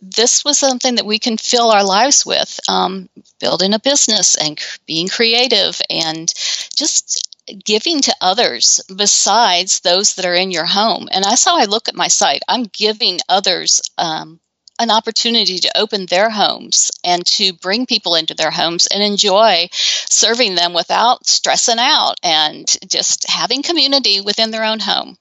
this 0.00 0.44
was 0.44 0.58
something 0.58 0.96
that 0.96 1.06
we 1.06 1.18
can 1.18 1.36
fill 1.36 1.70
our 1.70 1.84
lives 1.84 2.26
with 2.26 2.58
um, 2.68 3.08
building 3.40 3.74
a 3.74 3.78
business 3.78 4.36
and 4.36 4.58
being 4.86 5.08
creative 5.08 5.80
and 5.88 6.32
just 6.76 7.28
giving 7.64 8.00
to 8.00 8.16
others 8.20 8.80
besides 8.94 9.80
those 9.80 10.14
that 10.14 10.24
are 10.24 10.34
in 10.34 10.50
your 10.50 10.64
home. 10.64 11.08
And 11.10 11.24
that's 11.24 11.44
how 11.44 11.58
I 11.58 11.64
look 11.64 11.88
at 11.88 11.94
my 11.94 12.08
site. 12.08 12.42
I'm 12.48 12.64
giving 12.64 13.18
others 13.28 13.82
um, 13.98 14.40
an 14.82 14.90
opportunity 14.90 15.58
to 15.58 15.78
open 15.78 16.06
their 16.06 16.28
homes 16.28 16.90
and 17.04 17.24
to 17.26 17.52
bring 17.54 17.86
people 17.86 18.14
into 18.14 18.34
their 18.34 18.50
homes 18.50 18.86
and 18.86 19.02
enjoy 19.02 19.68
serving 19.72 20.54
them 20.54 20.74
without 20.74 21.26
stressing 21.26 21.78
out 21.78 22.14
and 22.22 22.66
just 22.86 23.28
having 23.30 23.62
community 23.62 24.20
within 24.20 24.50
their 24.50 24.64
own 24.64 24.80
home. 24.80 25.16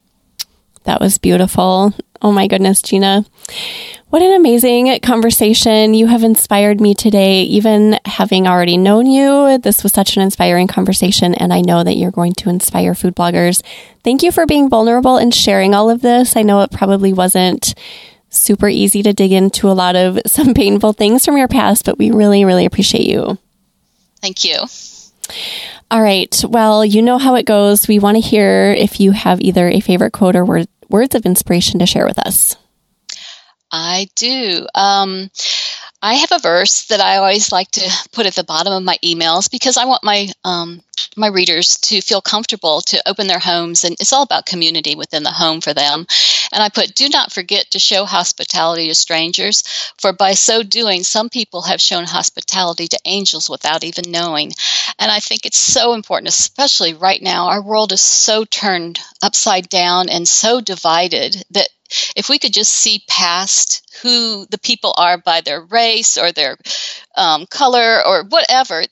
That 0.83 0.99
was 0.99 1.17
beautiful. 1.17 1.93
Oh 2.23 2.31
my 2.31 2.47
goodness, 2.47 2.81
Gina. 2.81 3.25
What 4.09 4.21
an 4.21 4.33
amazing 4.33 4.99
conversation. 4.99 5.93
You 5.93 6.07
have 6.07 6.23
inspired 6.23 6.81
me 6.81 6.93
today, 6.93 7.43
even 7.43 7.97
having 8.05 8.47
already 8.47 8.77
known 8.77 9.05
you. 9.05 9.57
This 9.57 9.83
was 9.83 9.91
such 9.91 10.17
an 10.17 10.21
inspiring 10.21 10.67
conversation, 10.67 11.33
and 11.33 11.53
I 11.53 11.61
know 11.61 11.83
that 11.83 11.95
you're 11.95 12.11
going 12.11 12.33
to 12.33 12.49
inspire 12.49 12.93
food 12.93 13.15
bloggers. 13.15 13.63
Thank 14.03 14.21
you 14.21 14.31
for 14.31 14.45
being 14.45 14.69
vulnerable 14.69 15.17
and 15.17 15.33
sharing 15.33 15.73
all 15.73 15.89
of 15.89 16.01
this. 16.01 16.35
I 16.35 16.41
know 16.41 16.61
it 16.61 16.71
probably 16.71 17.13
wasn't 17.13 17.73
super 18.31 18.67
easy 18.67 19.03
to 19.03 19.13
dig 19.13 19.31
into 19.31 19.69
a 19.69 19.73
lot 19.73 19.95
of 19.95 20.19
some 20.25 20.53
painful 20.53 20.93
things 20.93 21.23
from 21.23 21.37
your 21.37 21.47
past, 21.47 21.85
but 21.85 21.97
we 21.97 22.11
really, 22.11 22.45
really 22.45 22.65
appreciate 22.65 23.05
you. 23.05 23.37
Thank 24.21 24.43
you. 24.43 24.57
All 25.89 26.01
right. 26.01 26.43
Well, 26.47 26.85
you 26.85 27.01
know 27.01 27.17
how 27.17 27.35
it 27.35 27.45
goes. 27.45 27.87
We 27.87 27.99
want 27.99 28.15
to 28.15 28.21
hear 28.21 28.71
if 28.71 28.99
you 28.99 29.11
have 29.11 29.41
either 29.41 29.67
a 29.67 29.79
favorite 29.79 30.13
quote 30.13 30.35
or 30.35 30.45
word, 30.45 30.67
words 30.89 31.15
of 31.15 31.25
inspiration 31.25 31.79
to 31.79 31.85
share 31.85 32.05
with 32.05 32.19
us. 32.19 32.55
I 33.71 34.07
do. 34.15 34.67
Um, 34.75 35.29
I 36.03 36.15
have 36.15 36.31
a 36.31 36.39
verse 36.39 36.85
that 36.87 36.99
I 36.99 37.17
always 37.17 37.51
like 37.51 37.69
to 37.71 37.89
put 38.11 38.25
at 38.25 38.33
the 38.33 38.43
bottom 38.43 38.73
of 38.73 38.83
my 38.83 38.97
emails 39.03 39.51
because 39.51 39.77
I 39.77 39.85
want 39.85 40.03
my 40.03 40.29
um, 40.43 40.81
my 41.15 41.27
readers 41.27 41.77
to 41.77 42.01
feel 42.01 42.21
comfortable 42.21 42.81
to 42.81 43.07
open 43.07 43.27
their 43.27 43.39
homes, 43.39 43.83
and 43.83 43.95
it's 43.99 44.13
all 44.13 44.23
about 44.23 44.45
community 44.45 44.95
within 44.95 45.23
the 45.23 45.31
home 45.31 45.61
for 45.61 45.73
them. 45.73 46.07
And 46.51 46.63
I 46.63 46.69
put, 46.69 46.95
"Do 46.95 47.07
not 47.09 47.31
forget 47.31 47.71
to 47.71 47.79
show 47.79 48.05
hospitality 48.05 48.87
to 48.87 48.95
strangers, 48.95 49.63
for 49.99 50.11
by 50.11 50.33
so 50.33 50.63
doing, 50.63 51.03
some 51.03 51.29
people 51.29 51.61
have 51.63 51.81
shown 51.81 52.05
hospitality 52.05 52.87
to 52.87 52.99
angels 53.05 53.49
without 53.49 53.83
even 53.83 54.09
knowing." 54.09 54.53
And 54.97 55.11
I 55.11 55.19
think 55.19 55.45
it's 55.45 55.57
so 55.57 55.93
important, 55.93 56.29
especially 56.29 56.93
right 56.93 57.21
now. 57.21 57.47
Our 57.47 57.61
world 57.61 57.91
is 57.91 58.01
so 58.01 58.43
turned 58.45 58.99
upside 59.21 59.69
down 59.69 60.09
and 60.09 60.27
so 60.27 60.61
divided 60.61 61.43
that 61.51 61.69
if 62.15 62.29
we 62.29 62.39
could 62.39 62.53
just 62.53 62.73
see 62.73 63.03
past 63.07 63.97
who 64.01 64.45
the 64.49 64.57
people 64.57 64.93
are 64.97 65.17
by 65.17 65.41
their 65.41 65.61
race 65.61 66.17
or 66.17 66.31
their 66.31 66.57
um, 67.15 67.45
color 67.45 68.05
or 68.05 68.23
whatever, 68.23 68.83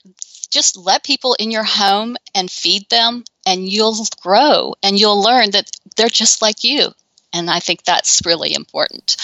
just 0.50 0.76
let 0.76 1.04
people 1.04 1.34
in 1.38 1.50
your 1.50 1.64
home 1.64 2.16
and 2.34 2.50
feed 2.50 2.88
them, 2.90 3.24
and 3.46 3.68
you'll 3.68 3.96
grow 4.20 4.74
and 4.82 4.98
you'll 4.98 5.22
learn 5.22 5.52
that 5.52 5.70
they're 5.96 6.08
just 6.08 6.42
like 6.42 6.64
you. 6.64 6.88
And 7.32 7.48
I 7.48 7.60
think 7.60 7.84
that's 7.84 8.22
really 8.26 8.54
important. 8.54 9.16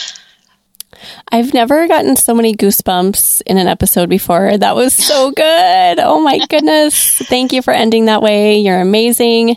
I've 1.30 1.52
never 1.52 1.88
gotten 1.88 2.16
so 2.16 2.34
many 2.34 2.54
goosebumps 2.54 3.42
in 3.44 3.58
an 3.58 3.66
episode 3.66 4.08
before. 4.08 4.56
That 4.56 4.76
was 4.76 4.94
so 4.94 5.30
good. 5.36 5.98
Oh 5.98 6.20
my 6.22 6.40
goodness. 6.48 7.18
Thank 7.18 7.52
you 7.52 7.62
for 7.62 7.72
ending 7.72 8.06
that 8.06 8.22
way. 8.22 8.58
You're 8.58 8.80
amazing. 8.80 9.56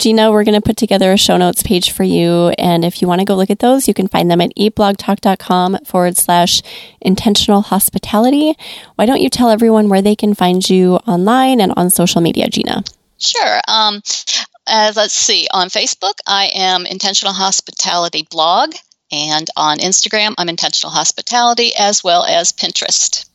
Gina, 0.00 0.32
we're 0.32 0.44
going 0.44 0.54
to 0.54 0.62
put 0.62 0.78
together 0.78 1.12
a 1.12 1.18
show 1.18 1.36
notes 1.36 1.62
page 1.62 1.90
for 1.90 2.04
you. 2.04 2.48
And 2.56 2.86
if 2.86 3.02
you 3.02 3.08
want 3.08 3.18
to 3.20 3.26
go 3.26 3.36
look 3.36 3.50
at 3.50 3.58
those, 3.58 3.86
you 3.86 3.92
can 3.92 4.08
find 4.08 4.30
them 4.30 4.40
at 4.40 4.50
eatblogtalk.com 4.56 5.84
forward 5.84 6.16
slash 6.16 6.62
intentional 7.02 7.60
hospitality. 7.60 8.56
Why 8.94 9.04
don't 9.04 9.20
you 9.20 9.28
tell 9.28 9.50
everyone 9.50 9.90
where 9.90 10.00
they 10.00 10.16
can 10.16 10.32
find 10.32 10.66
you 10.68 10.96
online 11.06 11.60
and 11.60 11.74
on 11.76 11.90
social 11.90 12.22
media, 12.22 12.48
Gina? 12.48 12.82
Sure. 13.18 13.60
Um, 13.68 14.00
uh, 14.66 14.92
let's 14.96 15.12
see. 15.12 15.46
On 15.52 15.68
Facebook, 15.68 16.14
I 16.26 16.50
am 16.54 16.86
Intentional 16.86 17.34
Hospitality 17.34 18.26
Blog. 18.30 18.72
And 19.12 19.48
on 19.54 19.80
Instagram, 19.80 20.34
I'm 20.38 20.48
Intentional 20.48 20.92
Hospitality 20.92 21.72
as 21.78 22.02
well 22.02 22.24
as 22.24 22.52
Pinterest. 22.52 23.28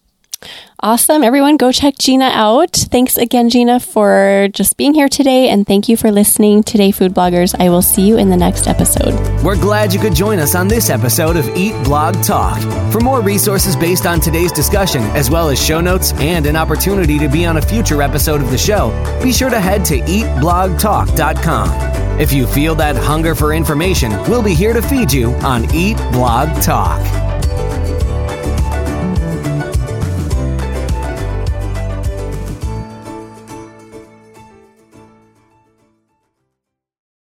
Awesome. 0.82 1.24
Everyone, 1.24 1.58
go 1.58 1.72
check 1.72 1.98
Gina 1.98 2.26
out. 2.26 2.74
Thanks 2.74 3.18
again, 3.18 3.50
Gina, 3.50 3.80
for 3.80 4.50
just 4.54 4.78
being 4.78 4.94
here 4.94 5.08
today. 5.08 5.50
And 5.50 5.66
thank 5.66 5.90
you 5.90 5.98
for 5.98 6.12
listening 6.12 6.64
today, 6.64 6.92
food 6.92 7.14
bloggers. 7.14 7.56
I 7.60 7.70
will 7.70 7.82
see 7.82 8.08
you 8.08 8.18
in 8.18 8.30
the 8.30 8.38
next 8.38 8.68
episode. 8.68 9.14
We're 9.44 9.60
glad 9.60 9.94
you 9.94 10.00
could 10.00 10.14
join 10.14 10.38
us 10.38 10.54
on 10.54 10.68
this 10.68 10.90
episode 10.90 11.38
of 11.38 11.48
Eat 11.56 11.74
Blog 11.86 12.22
Talk. 12.22 12.62
For 12.92 13.00
more 13.00 13.22
resources 13.22 13.76
based 13.76 14.06
on 14.06 14.20
today's 14.20 14.52
discussion, 14.52 15.02
as 15.16 15.32
well 15.32 15.50
as 15.50 15.60
show 15.64 15.82
notes 15.82 16.14
and 16.14 16.46
an 16.46 16.56
opportunity 16.56 17.18
to 17.20 17.30
be 17.30 17.46
on 17.46 17.58
a 17.58 17.62
future 17.62 18.02
episode 18.02 18.42
of 18.42 18.52
the 18.52 18.58
show, 18.58 18.92
be 19.24 19.32
sure 19.32 19.50
to 19.50 19.60
head 19.60 19.86
to 19.86 20.02
eatblogtalk.com. 20.02 21.96
If 22.20 22.32
you 22.32 22.48
feel 22.48 22.76
that 22.76 22.96
hunger 22.96 23.34
for 23.34 23.54
information, 23.54 24.12
we'll 24.30 24.44
be 24.44 24.54
here 24.54 24.74
to 24.74 24.82
feed 24.82 25.12
you 25.12 25.34
on 25.36 25.74
Eat 25.74 25.98
Blog 26.12 26.62
Talk. 26.62 27.02